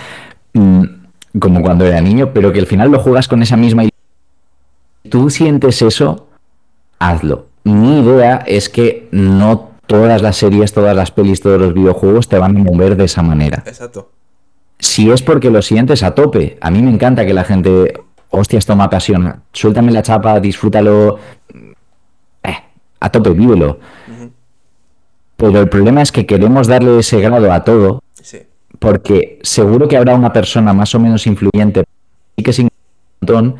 [0.54, 0.84] mm,
[1.40, 4.02] como cuando era niño, pero que al final lo juegas con esa misma ilusión.
[5.10, 6.28] Tú sientes eso
[7.00, 7.48] hazlo.
[7.64, 12.38] Mi idea es que no todas las series, todas las pelis, todos los videojuegos te
[12.38, 13.64] van a mover de esa manera.
[13.66, 14.12] Exacto.
[14.80, 17.94] Si es porque lo sientes a tope, a mí me encanta que la gente,
[18.30, 21.18] hostia, esto me apasiona, suéltame la chapa, disfrútalo,
[22.44, 22.58] eh,
[23.00, 23.80] a tope, vívelo.
[25.38, 28.02] Pero el problema es que queremos darle ese grado a todo,
[28.80, 31.84] porque seguro que habrá una persona más o menos influyente,
[32.36, 32.72] y que sin un
[33.22, 33.56] montón,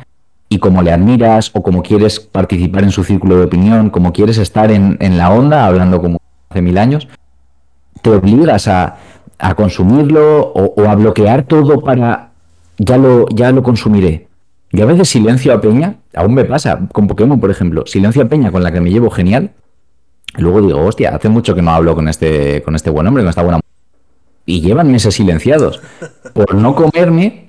[0.48, 4.38] y como le admiras o como quieres participar en su círculo de opinión, como quieres
[4.38, 6.18] estar en, la onda, hablando como
[6.48, 7.08] hace mil años,
[8.02, 8.96] te obligas a,
[9.56, 12.30] consumirlo o, a bloquear todo para
[12.78, 14.28] ya lo, ya lo consumiré.
[14.72, 18.26] Y a veces silencio a Peña, aún me pasa, con Pokémon, por ejemplo, silencio a
[18.26, 19.52] Peña con la que me llevo genial.
[20.36, 23.30] luego digo, hostia, hace mucho que no hablo con este, con este buen hombre, con
[23.30, 23.60] esta buena
[24.44, 25.80] Y llevan meses silenciados
[26.34, 27.45] por no comerme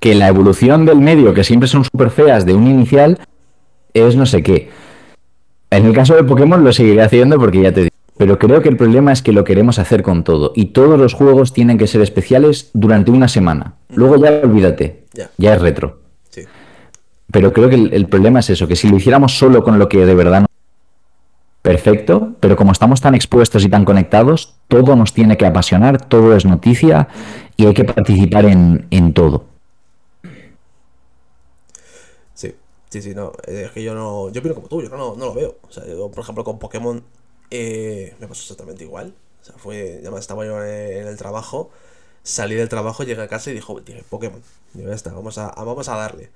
[0.00, 3.18] que la evolución del medio, que siempre son súper feas de un inicial,
[3.94, 4.70] es no sé qué.
[5.70, 7.94] En el caso de Pokémon lo seguiré haciendo porque ya te digo.
[8.16, 10.52] Pero creo que el problema es que lo queremos hacer con todo.
[10.56, 13.74] Y todos los juegos tienen que ser especiales durante una semana.
[13.90, 15.04] Luego ya olvídate.
[15.36, 16.00] Ya, es retro.
[17.30, 20.04] Pero creo que el, problema es eso, que si lo hiciéramos solo con lo que
[20.06, 20.46] de verdad no...
[21.60, 26.34] Perfecto, pero como estamos tan expuestos y tan conectados, todo nos tiene que apasionar, todo
[26.34, 27.08] es noticia
[27.58, 29.44] y hay que participar en, en todo.
[32.90, 33.32] Sí, sí, no.
[33.46, 34.30] Es que yo no.
[34.30, 35.58] Yo opino como tú, yo no, no lo veo.
[35.68, 37.04] O sea, yo, por ejemplo, con Pokémon
[37.50, 39.14] eh, me pasó exactamente igual.
[39.42, 40.00] O sea, fue.
[40.02, 41.70] Ya estaba yo en el trabajo.
[42.22, 44.42] Salí del trabajo, llegué a casa y dijo, dije, Pokémon.
[44.74, 46.30] Y ya está, vamos a, vamos a darle.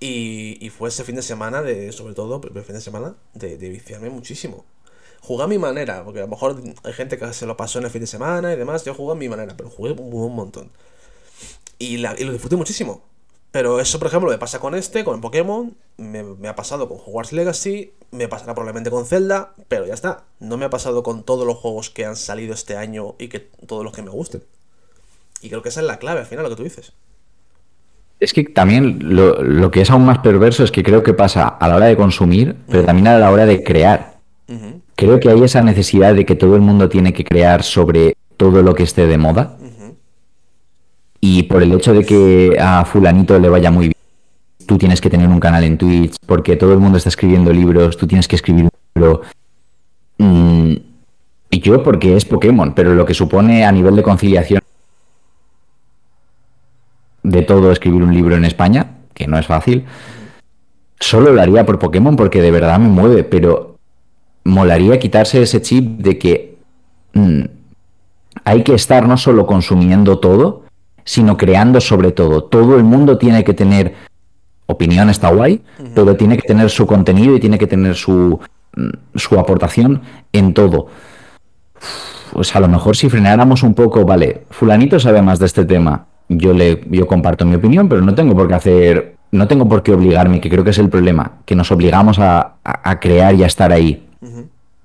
[0.00, 3.56] Y, y fue ese fin de semana, de, sobre todo, el fin de semana, de,
[3.56, 4.64] viciarme muchísimo.
[5.22, 7.86] Jugué a mi manera, porque a lo mejor hay gente que se lo pasó en
[7.86, 8.84] el fin de semana y demás.
[8.84, 10.70] Yo jugué a mi manera, pero jugué un montón.
[11.78, 13.02] Y, la, y lo disfruté muchísimo.
[13.54, 17.32] Pero eso, por ejemplo, me pasa con este, con Pokémon, me, ha pasado con Hogwarts
[17.32, 20.24] Legacy, me pasará probablemente con Zelda, pero ya está.
[20.40, 23.38] No me ha pasado con todos los juegos que han salido este año y que
[23.38, 24.42] todos los que me gusten.
[25.40, 26.94] Y creo que esa es la clave al final, lo que tú dices.
[28.18, 31.68] Es que también lo, que es aún más perverso es que creo que pasa a
[31.68, 34.18] la hora de consumir, pero también a la hora de crear.
[34.96, 38.62] Creo que hay esa necesidad de que todo el mundo tiene que crear sobre todo
[38.62, 39.56] lo que esté de moda.
[41.26, 43.94] Y por el hecho de que a fulanito le vaya muy bien,
[44.66, 47.96] tú tienes que tener un canal en Twitch, porque todo el mundo está escribiendo libros,
[47.96, 49.22] tú tienes que escribir un libro.
[50.18, 50.74] Mm,
[51.48, 54.60] y yo porque es Pokémon, pero lo que supone a nivel de conciliación
[57.22, 59.86] de todo escribir un libro en España, que no es fácil,
[61.00, 63.78] solo lo haría por Pokémon porque de verdad me mueve, pero
[64.44, 66.58] molaría quitarse ese chip de que
[67.14, 67.44] mm,
[68.44, 70.63] hay que estar no solo consumiendo todo,
[71.04, 72.44] sino creando sobre todo.
[72.44, 73.94] Todo el mundo tiene que tener
[74.66, 75.62] opinión, está guay,
[75.94, 78.40] pero tiene que tener su contenido y tiene que tener su,
[78.76, 80.02] mm, su aportación
[80.32, 80.86] en todo.
[82.32, 86.06] Pues a lo mejor si frenáramos un poco, vale, fulanito sabe más de este tema,
[86.28, 89.82] yo le yo comparto mi opinión, pero no tengo por qué hacer, no tengo por
[89.82, 92.56] qué obligarme, que creo que es el problema, que nos obligamos a,
[93.00, 94.08] crear y a estar ahí.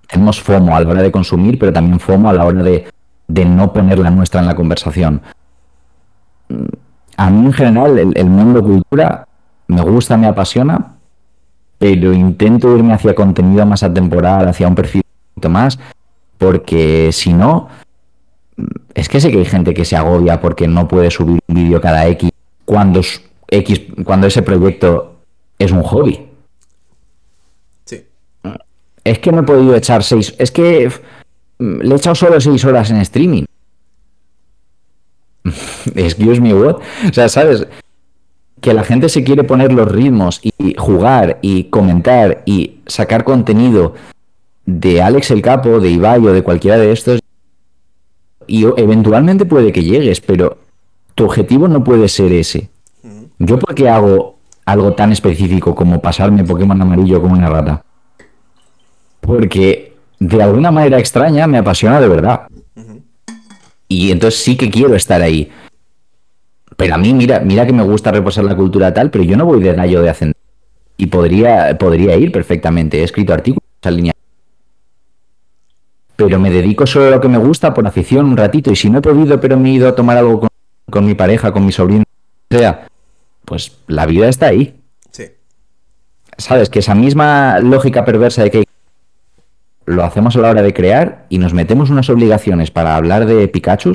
[0.07, 2.85] Tenemos FOMO a la hora de consumir, pero también FOMO a la hora de,
[3.27, 5.21] de no poner la nuestra en la conversación
[7.17, 9.27] a mí en general el, mundo cultura
[9.67, 10.95] me gusta, me apasiona,
[11.77, 15.79] pero intento irme hacia contenido más atemporal, hacia un perfil un poquito más,
[16.37, 17.69] porque si no,
[18.93, 21.79] Es que sé que hay gente que se agobia porque no puede subir un vídeo
[21.79, 22.29] cada X
[22.65, 23.01] cuando,
[23.47, 25.19] X cuando ese proyecto
[25.57, 26.27] es un hobby.
[27.85, 28.05] Sí.
[29.03, 30.35] Es que no he podido echar seis.
[30.37, 30.91] Es que
[31.59, 33.45] le he echado solo seis horas en streaming.
[35.95, 36.77] Excuse me, what?
[37.09, 37.67] O sea, ¿sabes?
[38.61, 43.93] Que la gente se quiere poner los ritmos y jugar y comentar y sacar contenido
[44.65, 47.19] de Alex el Capo, de Ibai o de cualquiera de estos.
[48.47, 50.57] Y eventualmente puede que llegues, pero
[51.15, 52.69] tu objetivo no puede ser ese.
[53.37, 57.83] Yo porque hago algo tan específico como pasarme Pokémon amarillo como una rata.
[59.21, 62.47] Porque de alguna manera extraña me apasiona de verdad.
[63.89, 65.51] Y entonces sí que quiero estar ahí.
[66.77, 69.45] Pero a mí, mira, mira que me gusta reposar la cultura tal, pero yo no
[69.45, 70.37] voy de gallo de ascender.
[70.95, 72.99] Y podría, podría ir perfectamente.
[72.99, 74.13] He escrito artículos en esa línea.
[76.15, 78.71] Pero me dedico solo a lo que me gusta por afición un ratito.
[78.71, 80.47] Y si no he podido, pero me he ido a tomar algo
[80.89, 82.03] con, mi pareja, con mi sobrino,
[82.49, 82.87] sea,
[83.45, 84.79] pues la vida está ahí.
[85.11, 85.25] Sí.
[86.37, 86.69] ¿Sabes?
[86.69, 88.63] Que esa misma lógica perversa de que
[89.89, 93.47] lo hacemos a la hora de crear y nos metemos unas obligaciones para hablar de
[93.47, 93.93] Pikachu,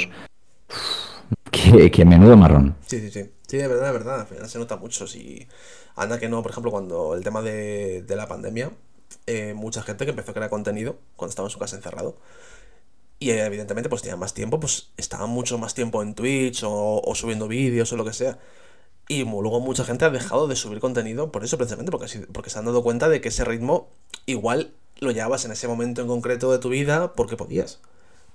[1.52, 2.74] que, menudo marrón.
[2.84, 3.30] Sí, sí, sí.
[3.46, 4.20] Sí, de verdad, de verdad.
[4.22, 5.06] Al final se nota mucho.
[5.06, 5.46] Si
[5.94, 8.72] anda que no, por ejemplo, cuando el tema de, la pandemia,
[9.26, 12.16] eh, mucha gente que empezó a crear contenido cuando estaba en su casa encerrado.
[13.20, 17.14] Y evidentemente, pues tenía más tiempo, pues estaba mucho más tiempo en Twitch o, o
[17.14, 18.38] subiendo vídeos o lo que sea.
[19.06, 22.58] Y luego mucha gente ha dejado de subir contenido por eso, precisamente, porque, porque se
[22.58, 23.90] han dado cuenta de que ese ritmo
[24.26, 24.72] igual
[25.04, 27.80] lo llevabas en ese momento en concreto de tu vida porque podías.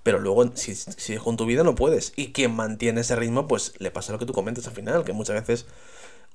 [0.03, 2.13] Pero luego, si sigues con tu vida, no puedes.
[2.15, 5.13] Y quien mantiene ese ritmo, pues le pasa lo que tú comentas al final, que
[5.13, 5.65] muchas veces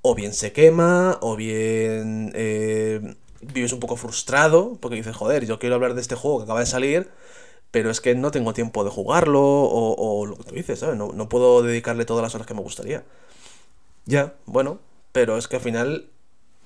[0.02, 5.58] o bien se quema, o bien eh, vives un poco frustrado, porque dices, joder, yo
[5.58, 7.10] quiero hablar de este juego que acaba de salir,
[7.70, 10.96] pero es que no tengo tiempo de jugarlo, o, lo que tú dices, ¿sabes?
[10.96, 13.04] No, no puedo dedicarle todas las horas que me gustaría.
[14.06, 14.78] Ya, bueno,
[15.12, 16.08] pero es que al final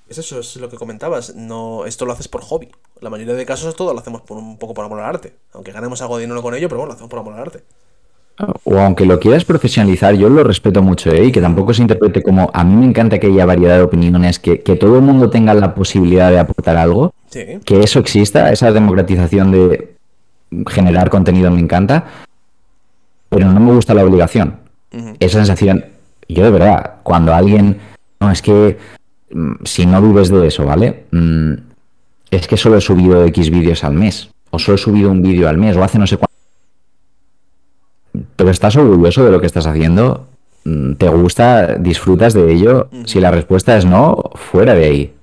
[0.09, 1.35] es eso, es lo que comentabas.
[1.35, 2.69] No, esto lo haces por hobby.
[2.99, 5.33] La mayoría de casos todo lo hacemos por un poco por amor al arte.
[5.53, 7.63] Aunque ganemos algo de dinero con ello, pero bueno, lo hacemos por amor al arte.
[8.63, 11.25] O aunque lo quieras profesionalizar, yo lo respeto mucho, ¿eh?
[11.25, 14.39] y que tampoco se interprete como a mí me encanta que haya variedad de opiniones,
[14.39, 19.51] que, todo el mundo tenga la posibilidad de aportar algo, que eso exista, esa democratización
[19.51, 19.95] de
[20.67, 22.05] generar contenido me encanta,
[23.27, 24.61] pero no me gusta la obligación.
[25.19, 25.85] Esa sensación,
[26.29, 27.77] yo de verdad, cuando alguien,
[28.21, 28.77] no, es que
[29.63, 31.05] si no vives de eso, ¿vale?
[31.11, 31.53] Mm,
[32.31, 35.47] es que solo he subido X vídeos al mes, o solo he subido un vídeo
[35.47, 36.29] al mes, o hace no sé cuánto.
[38.35, 40.27] Pero estás orgulloso de lo que estás haciendo,
[40.63, 42.89] mm, te gusta, disfrutas de ello.
[43.05, 45.13] Si la respuesta es no, fuera de ahí.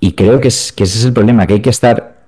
[0.00, 2.26] Y creo que, es, que ese es el problema, que hay que estar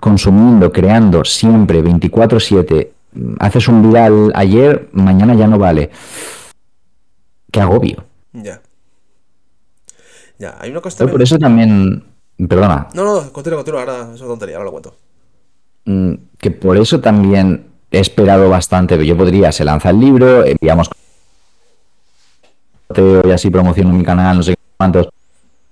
[0.00, 2.90] consumiendo, creando siempre 24/7.
[3.38, 5.90] Haces un viral ayer, mañana ya no vale.
[7.50, 8.04] Qué agobio.
[8.32, 8.60] Ya.
[10.38, 12.04] Ya, hay una cosa Por eso también.
[12.48, 12.88] Perdona.
[12.94, 14.96] No, no, continúa, continúa, ahora es una tontería, ahora lo cuento.
[15.84, 19.04] Mm, que por eso también he esperado bastante.
[19.06, 20.90] Yo podría, se lanza el libro, enviamos.
[22.96, 25.08] Y así promociono mi canal, no sé cuántos.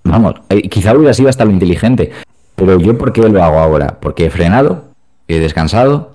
[0.04, 2.12] Vamos, eh, quizá hubiera sido hasta lo inteligente.
[2.54, 3.98] Pero yo, ¿por qué lo hago ahora?
[4.00, 4.84] Porque he frenado,
[5.26, 6.14] he descansado,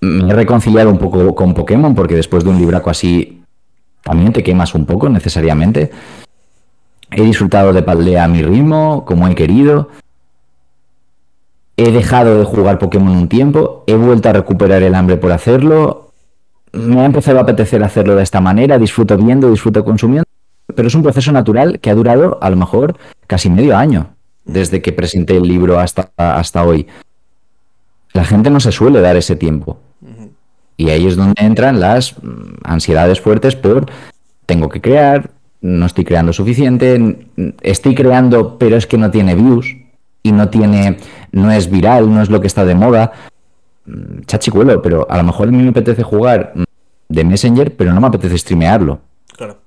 [0.00, 3.42] me he reconciliado un poco con Pokémon, porque después de un libraco así
[4.02, 5.90] también te quemas un poco necesariamente.
[7.10, 9.88] He disfrutado de Paldea a mi ritmo, como he querido.
[11.76, 16.12] He dejado de jugar Pokémon un tiempo, he vuelto a recuperar el hambre por hacerlo.
[16.72, 20.28] Me ha empezado a apetecer hacerlo de esta manera, disfruto viendo, disfruto consumiendo.
[20.74, 22.96] Pero es un proceso natural que ha durado a lo mejor
[23.26, 26.86] casi medio año, desde que presenté el libro hasta, hasta hoy.
[28.12, 29.78] La gente no se suele dar ese tiempo.
[30.76, 33.86] Y ahí es donde entran las mm, ansiedades fuertes por
[34.46, 35.30] tengo que crear,
[35.60, 37.26] no estoy creando suficiente,
[37.62, 39.76] estoy creando, pero es que no tiene views
[40.22, 40.98] y no tiene,
[41.32, 43.12] no es viral, no es lo que está de moda.
[43.86, 46.54] Mm, chachicuelo, pero a lo mejor a mí me apetece jugar
[47.08, 49.00] de Messenger, pero no me apetece streamearlo.
[49.36, 49.58] Claro.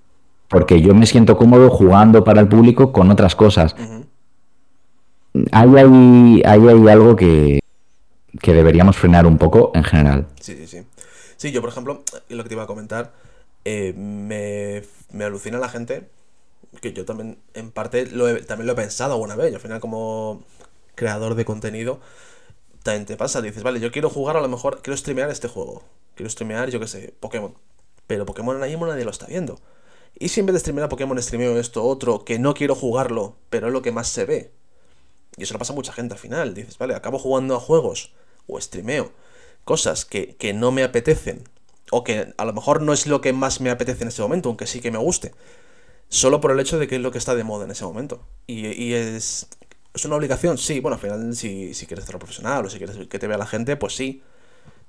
[0.48, 3.76] Porque yo me siento cómodo jugando para el público con otras cosas.
[5.52, 7.60] ahí, hay, hay algo que,
[8.42, 10.28] que deberíamos frenar un poco en general.
[10.40, 10.84] Sí, sí, sí.
[11.38, 13.12] Sí, yo por ejemplo, lo que te iba a comentar,
[13.66, 16.10] eh, me, me, alucina la gente,
[16.82, 20.44] que yo también en parte también lo he pensado alguna vez, y al final como
[20.96, 22.00] creador de contenido,
[22.84, 25.84] también te pasa, dices, vale, yo quiero jugar a lo mejor, quiero streamear este juego,
[26.16, 27.56] quiero streamear, yo qué sé, Pokémon,
[28.08, 29.60] pero Pokémon ahora mismo nadie lo está viendo.
[30.20, 33.36] Y si en vez de streamear a Pokémon streameo esto otro, que no quiero jugarlo,
[33.50, 34.52] pero es lo que más se ve.
[35.38, 36.54] Y eso lo pasa a mucha gente al final.
[36.54, 38.14] Dices, vale, acabo jugando a juegos
[38.48, 39.12] o streameo
[39.64, 41.44] cosas que, que no me apetecen,
[41.92, 44.50] o que a lo mejor no es lo que más me apetece en ese momento,
[44.50, 45.34] aunque sí que me guste,
[46.10, 48.28] solo por el hecho de que es lo que está de moda en ese momento.
[48.48, 49.48] Y, y es,
[49.94, 50.58] ¿Es una obligación?
[50.58, 53.38] Sí, bueno, al final si, si quieres hacerlo profesional o si quieres que te vea
[53.38, 54.24] la gente, pues sí.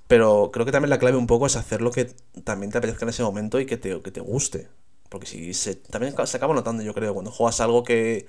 [0.09, 2.07] Pero creo que también la clave un poco es hacer lo que
[2.45, 4.69] también te apetezca en ese momento y que te, que te guste.
[5.09, 8.27] Porque si se, también se acaba notando, yo creo, cuando juegas algo que,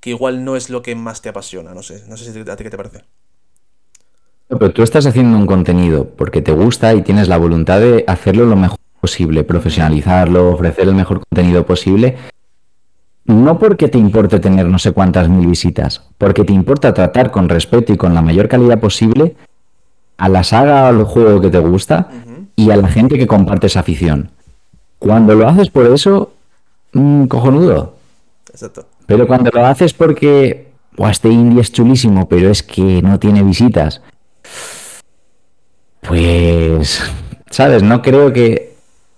[0.00, 1.74] que igual no es lo que más te apasiona.
[1.74, 3.04] No sé, no sé si a ti qué te parece.
[4.48, 8.46] Pero tú estás haciendo un contenido porque te gusta y tienes la voluntad de hacerlo
[8.46, 12.16] lo mejor posible, profesionalizarlo, ofrecer el mejor contenido posible
[13.26, 17.48] no porque te importe tener no sé cuántas mil visitas, porque te importa tratar con
[17.48, 19.34] respeto y con la mayor calidad posible
[20.18, 22.10] a la saga o al juego que te gusta
[22.54, 24.30] y a la gente que comparte esa afición.
[24.98, 26.32] Cuando lo haces por eso,
[26.92, 27.94] mmm, cojonudo.
[28.50, 28.86] Exacto.
[29.06, 30.68] Pero cuando lo haces porque
[30.98, 34.02] este indie es chulísimo, pero es que no tiene visitas,
[36.14, 37.02] pues,
[37.50, 37.82] ¿sabes?
[37.82, 38.74] No creo que...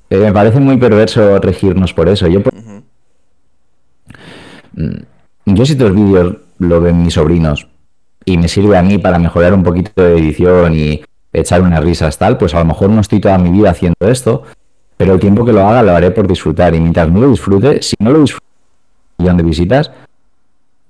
[0.09, 2.29] Eh, me parece muy perverso regirnos por eso.
[2.29, 2.43] Yo,
[4.77, 4.97] Mm,
[5.47, 7.67] yo si los vídeos lo ven mis sobrinos
[8.25, 12.19] y me sirve a mí para mejorar un poquito de edición y echar unas risas
[12.19, 14.43] tal, pues a lo mejor no estoy toda mi vida haciendo esto,
[14.97, 17.83] pero el tiempo que lo haga lo haré por disfrutar y mientras no lo disfrute,
[17.83, 18.47] si no lo disfrute
[19.19, 19.91] un millón de visitas,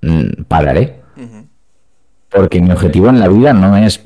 [0.01, 1.01] mm, pararé.
[2.29, 4.05] Porque mi objetivo en la vida no es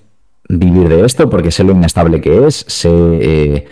[0.57, 3.67] vivir de esto, porque sé lo inestable que es, sé eh,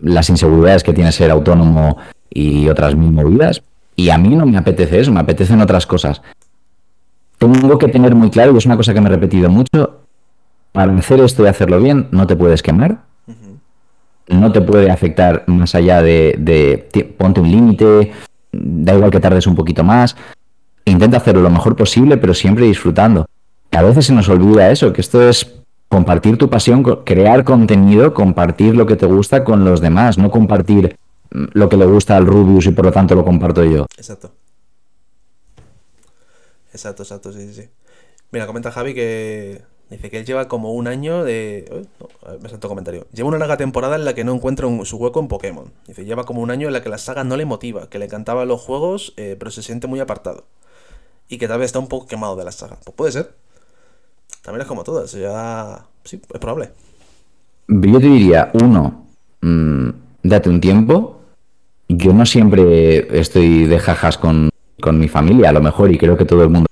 [0.00, 1.98] las inseguridades que tiene ser autónomo
[2.30, 3.62] y otras mil movidas,
[3.96, 6.22] y a mí no me apetece eso, me apetecen otras cosas.
[7.38, 10.02] Tengo que tener muy claro, y es una cosa que me he repetido mucho,
[10.72, 13.02] para hacer esto y hacerlo bien, no te puedes quemar.
[14.28, 18.12] No te puede afectar más allá de, ponte un límite,
[18.52, 20.16] da igual que tardes un poquito más.
[20.84, 23.26] Intenta hacerlo lo mejor posible, pero siempre disfrutando.
[23.70, 25.57] A veces se nos olvida eso, que esto es
[25.88, 30.96] compartir tu pasión, crear contenido, compartir lo que te gusta con los demás, no compartir
[31.30, 33.86] lo que le gusta al Rubius y por lo tanto lo comparto yo.
[33.96, 34.32] Exacto.
[36.72, 37.68] Exacto, exacto, sí, sí.
[38.30, 41.86] Mira, comenta Javi que dice que él lleva como un año de...
[42.42, 43.06] me salto comentario.
[43.12, 45.72] Lleva una larga temporada en la que no encuentra su hueco en Pokémon.
[45.86, 48.04] Dice, lleva como un año en la que la saga no le motiva, que le
[48.04, 50.44] encantaban los juegos, eh, pero se siente muy apartado.
[51.28, 52.78] Y que tal vez está un poco quemado de la saga.
[52.84, 53.34] Pues puede ser.
[54.48, 55.84] También es como todas, ya...
[56.04, 56.70] Sí, es probable.
[57.68, 59.04] Yo te diría, uno,
[59.42, 59.88] mm,
[60.22, 61.20] date un tiempo,
[61.86, 64.48] yo no siempre estoy de jajas con,
[64.90, 66.66] mi familia, a lo mejor, y creo que todo el mundo.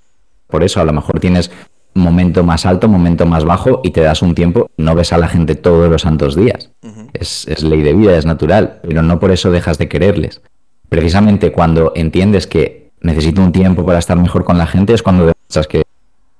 [0.46, 1.50] Por eso, a lo mejor tienes
[1.92, 5.28] momento más alto, momento más bajo, y te das un tiempo, no ves a la
[5.28, 6.70] gente todos los santos días.
[7.12, 10.40] es, es, ley de vida, es natural, pero no por eso dejas de quererles.
[10.88, 15.26] Precisamente cuando entiendes que necesito un tiempo para estar mejor con la gente, es cuando
[15.26, 15.82] demuestras que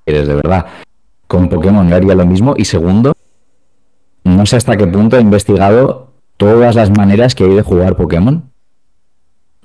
[0.07, 0.65] eres de verdad.
[1.27, 3.13] Con Pokémon haría lo mismo, y segundo,
[4.23, 8.51] no sé hasta qué punto he investigado todas las maneras que hay de jugar Pokémon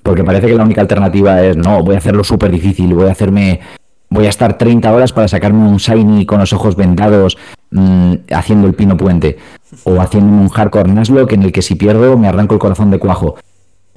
[0.02, 3.12] porque parece que la única alternativa es, no, voy a hacerlo súper difícil, voy a
[3.12, 3.60] hacerme,
[4.10, 7.38] voy a estar 30 horas para sacarme un shiny con los ojos vendados
[7.70, 9.38] mm, haciendo el pino puente.
[9.84, 12.98] O haciendo un hardcore Nuzlocke en el que si pierdo me arranco el corazón de
[12.98, 13.36] cuajo.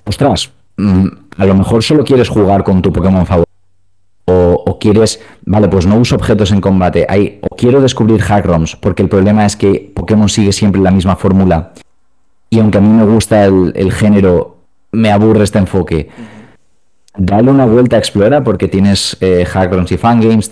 [0.05, 1.07] Ostras, mm,
[1.38, 3.45] a lo mejor solo quieres jugar con tu Pokémon favorito.
[4.86, 7.08] Quieres, vale, pues no uso objetos en combate.
[7.10, 11.16] Hay, o quiero descubrir hackroms, porque el problema es que Pokémon sigue siempre la misma
[11.16, 11.72] fórmula.
[12.52, 14.58] Y aunque a mí me gusta el, género
[14.92, 16.12] me aburre este enfoque.
[17.18, 20.52] Dale una vuelta a Explora porque tienes eh, hackrons y fangames,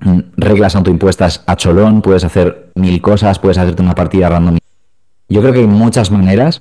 [0.00, 4.58] mm, reglas autoimpuestas a cholón, puedes hacer mil cosas, puedes hacerte una partida random.
[5.30, 6.60] Yo creo que hay muchas maneras.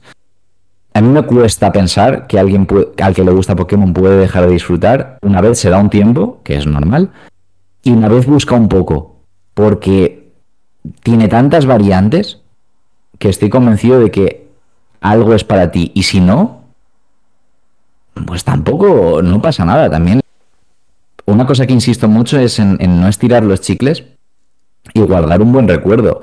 [0.94, 2.68] A mí me cuesta pensar que alguien
[3.02, 5.18] al que le gusta Pokémon puede dejar de disfrutar.
[5.22, 7.12] Una vez se da un tiempo, que es normal,
[7.84, 9.22] y una vez busca un poco,
[9.54, 10.32] porque
[11.04, 12.42] tiene tantas variantes
[13.20, 14.48] que estoy convencido de que
[15.00, 15.92] algo es para ti.
[15.96, 16.62] Y si no,
[18.26, 19.90] pues tampoco, no pasa nada.
[19.90, 20.22] También
[21.26, 24.04] una cosa que insisto mucho es en, no estirar los chicles
[24.94, 26.22] y guardar un buen recuerdo.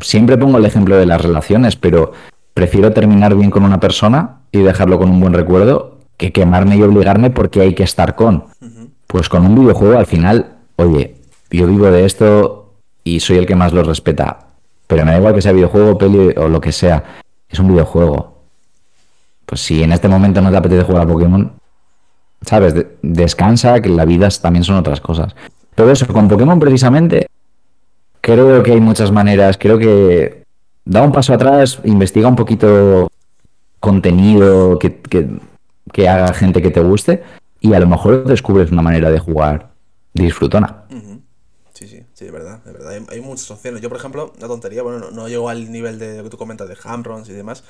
[0.00, 2.12] Siempre pongo el ejemplo de las relaciones, pero
[2.58, 6.82] prefiero terminar bien con una persona y dejarlo con un buen recuerdo que quemarme y
[6.82, 8.46] obligarme porque hay que estar con.
[9.06, 11.14] Pues con un videojuego al final, oye,
[11.52, 14.48] yo vivo de esto y soy el que más lo respeta.
[14.88, 17.04] Pero me da igual que sea videojuego, peli o lo que sea
[17.48, 18.42] es un videojuego.
[19.46, 21.52] Pues si en este momento no te apetece jugar a Pokémon,
[22.40, 22.74] ¿sabes?
[23.02, 25.36] descansa, que la vida también son otras cosas.
[25.76, 27.28] Pero eso, con Pokémon precisamente,
[28.20, 29.56] creo que hay muchas maneras.
[29.56, 30.37] Creo que
[30.88, 33.10] da un paso atrás, investiga un poquito
[33.78, 35.00] contenido que,
[35.92, 37.22] que, haga gente que te guste
[37.60, 39.70] y a lo mejor descubres una manera de jugar
[40.14, 40.84] disfrutona.
[41.74, 43.00] Sí, sí, Sí, es verdad, es verdad.
[43.10, 43.80] Hay, muchas opciones.
[43.80, 46.68] Yo, por ejemplo, una tontería, bueno, no, llego al nivel de lo que tú comentas
[46.68, 47.62] de Hamrons y demás.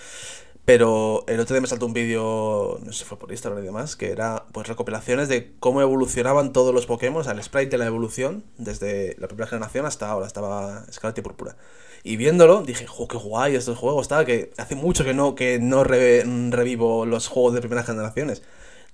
[0.68, 3.64] Pero el otro día me saltó un vídeo, no sé si fue por Instagram y
[3.64, 7.86] demás, que era pues recopilaciones de cómo evolucionaban todos los Pokémon, al sprite de la
[7.86, 11.56] evolución, desde la primera generación hasta ahora, estaba Escarlata y Púrpura.
[12.04, 15.58] Y viéndolo, dije, jo, qué guay estos juegos, estaba que hace mucho que no, que
[15.58, 18.42] no revivo los juegos de primeras generaciones.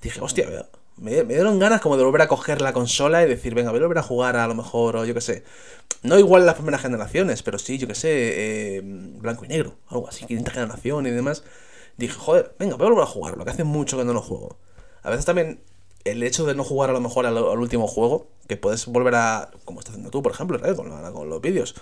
[0.01, 3.55] Dije, hostia, me, me, dieron ganas como de volver a coger la consola y decir,
[3.55, 5.45] venga, voy a volver a jugar a lo mejor, o yo qué sé.
[6.03, 8.11] No igual las primeras generaciones, pero sí, yo qué sé,
[8.77, 11.45] eh, blanco y negro, algo así, quinta generación y demás.
[11.97, 14.59] Dije, joder, venga, voy a volver a jugarlo, que hace mucho que no lo juego.
[15.03, 15.61] A veces también
[16.05, 19.51] el hecho de no jugar a lo mejor al, último juego, que puedes volver a,
[19.65, 21.75] como estás haciendo tú, por ejemplo, con, con los vídeos,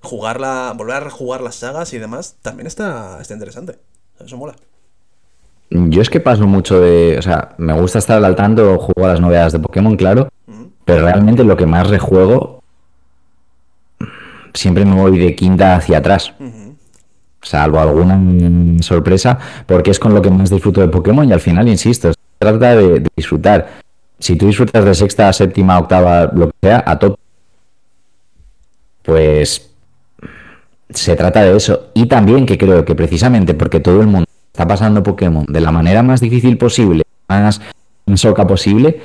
[0.00, 3.78] jugarla, volver a rejugar las sagas y demás, también está, está interesante.
[4.20, 4.54] Eso mola.
[5.74, 7.16] Yo es que paso mucho de.
[7.18, 10.28] O sea, me gusta estar al tanto, juego a las novedades de Pokémon, claro.
[10.84, 12.62] Pero realmente lo que más rejuego.
[14.52, 16.34] Siempre me voy de quinta hacia atrás.
[17.40, 18.20] Salvo alguna
[18.82, 22.18] sorpresa, porque es con lo que más disfruto de Pokémon y al final, insisto, se
[22.38, 23.80] trata de, disfrutar.
[24.18, 27.16] Si tú disfrutas de sexta, séptima, octava, lo que sea, a top,
[29.02, 29.70] pues
[30.90, 31.88] se trata de eso.
[31.94, 34.26] Y también que creo que precisamente porque todo el mundo
[34.62, 37.60] está pasando Pokémon de la manera más difícil posible, más
[38.14, 39.00] soca posible,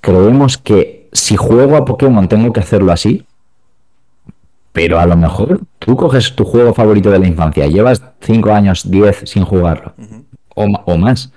[0.00, 3.24] creemos que si juego a Pokémon tengo que hacerlo así.
[4.72, 8.88] Pero a lo mejor tú coges tu juego favorito de la infancia, llevas 5 años,
[8.88, 9.94] 10 sin jugarlo,
[10.54, 11.32] o, o, más,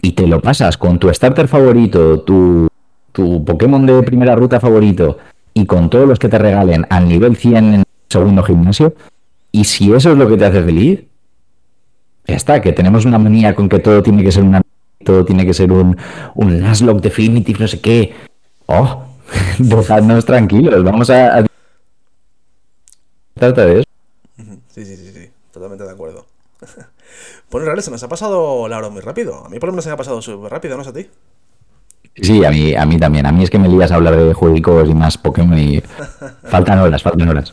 [0.00, 2.68] y te lo pasas con tu starter favorito, tu,
[3.10, 5.18] tu Pokémon de primera ruta favorito,
[5.54, 8.94] y con todos los que te regalen al nivel 100 en segundo gimnasio,
[9.50, 11.00] y si eso es lo que te hace feliz,
[12.26, 14.62] ya está, que tenemos una manía con que todo tiene que ser una
[15.04, 15.96] todo tiene que ser un,
[16.34, 18.14] un Nuzlocke Definitive, no sé qué.
[18.66, 19.04] Oh,
[19.58, 21.46] dejadnos tranquilos, vamos a,
[23.36, 23.88] Trata de eso.
[24.68, 26.26] Sí, sí, sí, sí, totalmente de acuerdo.
[27.50, 29.44] bueno, real, se nos ha pasado la hora muy rápido.
[29.44, 31.06] A mí por lo menos se me ha pasado súper rápido, ¿no es a ti?
[32.14, 33.26] Sí, a mí, a mí también.
[33.26, 35.82] A mí es que me lías a hablar de juegos y más Pokémon y
[36.44, 37.52] faltan horas, faltan horas.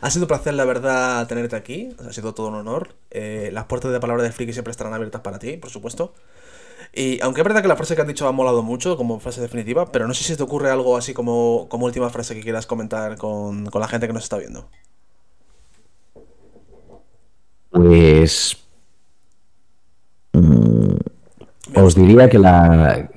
[0.00, 1.94] Ha sido un placer, la verdad, tenerte aquí.
[2.06, 2.94] Ha sido todo un honor.
[3.10, 6.14] Eh, las puertas de palabra de friki siempre estarán abiertas para ti, por supuesto.
[6.92, 9.40] Y aunque es verdad que la frase que has dicho ha molado mucho como frase
[9.40, 12.66] definitiva, pero no sé si te ocurre algo así como, como última frase que quieras
[12.66, 14.68] comentar con, con la gente que nos está viendo.
[17.70, 18.56] Pues
[21.74, 23.08] os diría que la.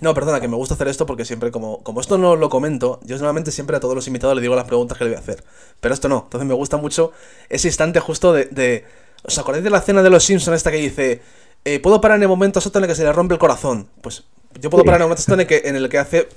[0.00, 3.00] No, perdona, que me gusta hacer esto porque siempre, como, como esto no lo comento,
[3.04, 5.20] yo normalmente siempre a todos los invitados le digo las preguntas que le voy a
[5.20, 5.42] hacer.
[5.80, 6.22] Pero esto no.
[6.24, 7.12] Entonces me gusta mucho
[7.48, 8.46] ese instante justo de.
[8.46, 8.84] de
[9.22, 11.22] ¿Os acordáis de la escena de los Simpsons esta que dice.
[11.64, 13.86] Eh, puedo parar en el momento exacto en el que se le rompe el corazón?
[14.00, 14.24] Pues
[14.60, 16.28] yo puedo parar en el momento exacto en el que, en el que hace.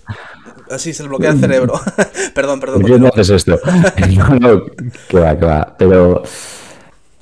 [0.69, 1.79] Así se le bloquea el cerebro.
[2.35, 2.85] perdón, perdón.
[2.85, 3.59] Yo no haces esto.
[4.17, 4.65] no, no,
[5.07, 5.75] que va, que va.
[5.77, 6.23] Pero.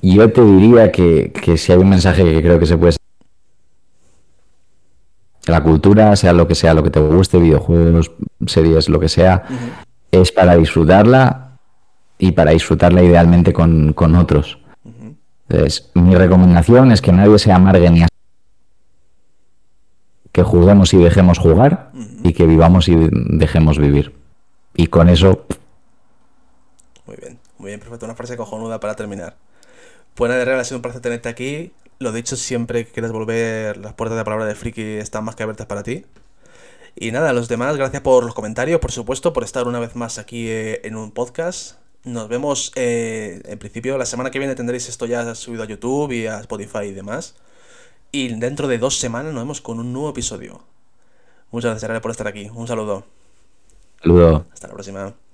[0.04, 2.96] Yo te diría que, que si hay un mensaje que creo que se puede
[5.46, 8.12] la cultura, sea lo que sea, lo que te guste, videojuegos,
[8.46, 9.44] series, lo que sea,
[10.10, 11.58] es para disfrutarla
[12.18, 14.58] y para disfrutarla idealmente con, otros.
[15.48, 18.08] Entonces, mi recomendación es que nadie se amargue ni a...
[20.30, 21.90] que juguemos y dejemos jugar
[22.22, 24.14] y que vivamos y dejemos vivir.
[24.74, 25.44] Y con eso...
[27.06, 28.06] Muy bien, muy bien, perfecto.
[28.06, 29.36] Una frase cojonuda para terminar.
[30.16, 31.72] Buena de regla, ha sido un placer tenerte aquí.
[32.02, 35.36] Lo dicho, siempre que quieras volver, las puertas de la palabra de friki están más
[35.36, 36.04] que abiertas para ti.
[36.96, 40.18] Y nada, los demás, gracias por los comentarios, por supuesto, por estar una vez más
[40.18, 41.76] aquí eh, en un podcast.
[42.04, 46.12] Nos vemos, eh, en principio, la semana que viene tendréis esto ya subido a YouTube
[46.12, 47.36] y a Spotify y demás.
[48.10, 50.62] Y dentro de dos semanas nos vemos con un nuevo episodio.
[51.50, 52.50] Muchas gracias, por estar aquí.
[52.52, 53.04] Un saludo.
[54.02, 54.46] Saludo.
[54.52, 55.31] Hasta la próxima.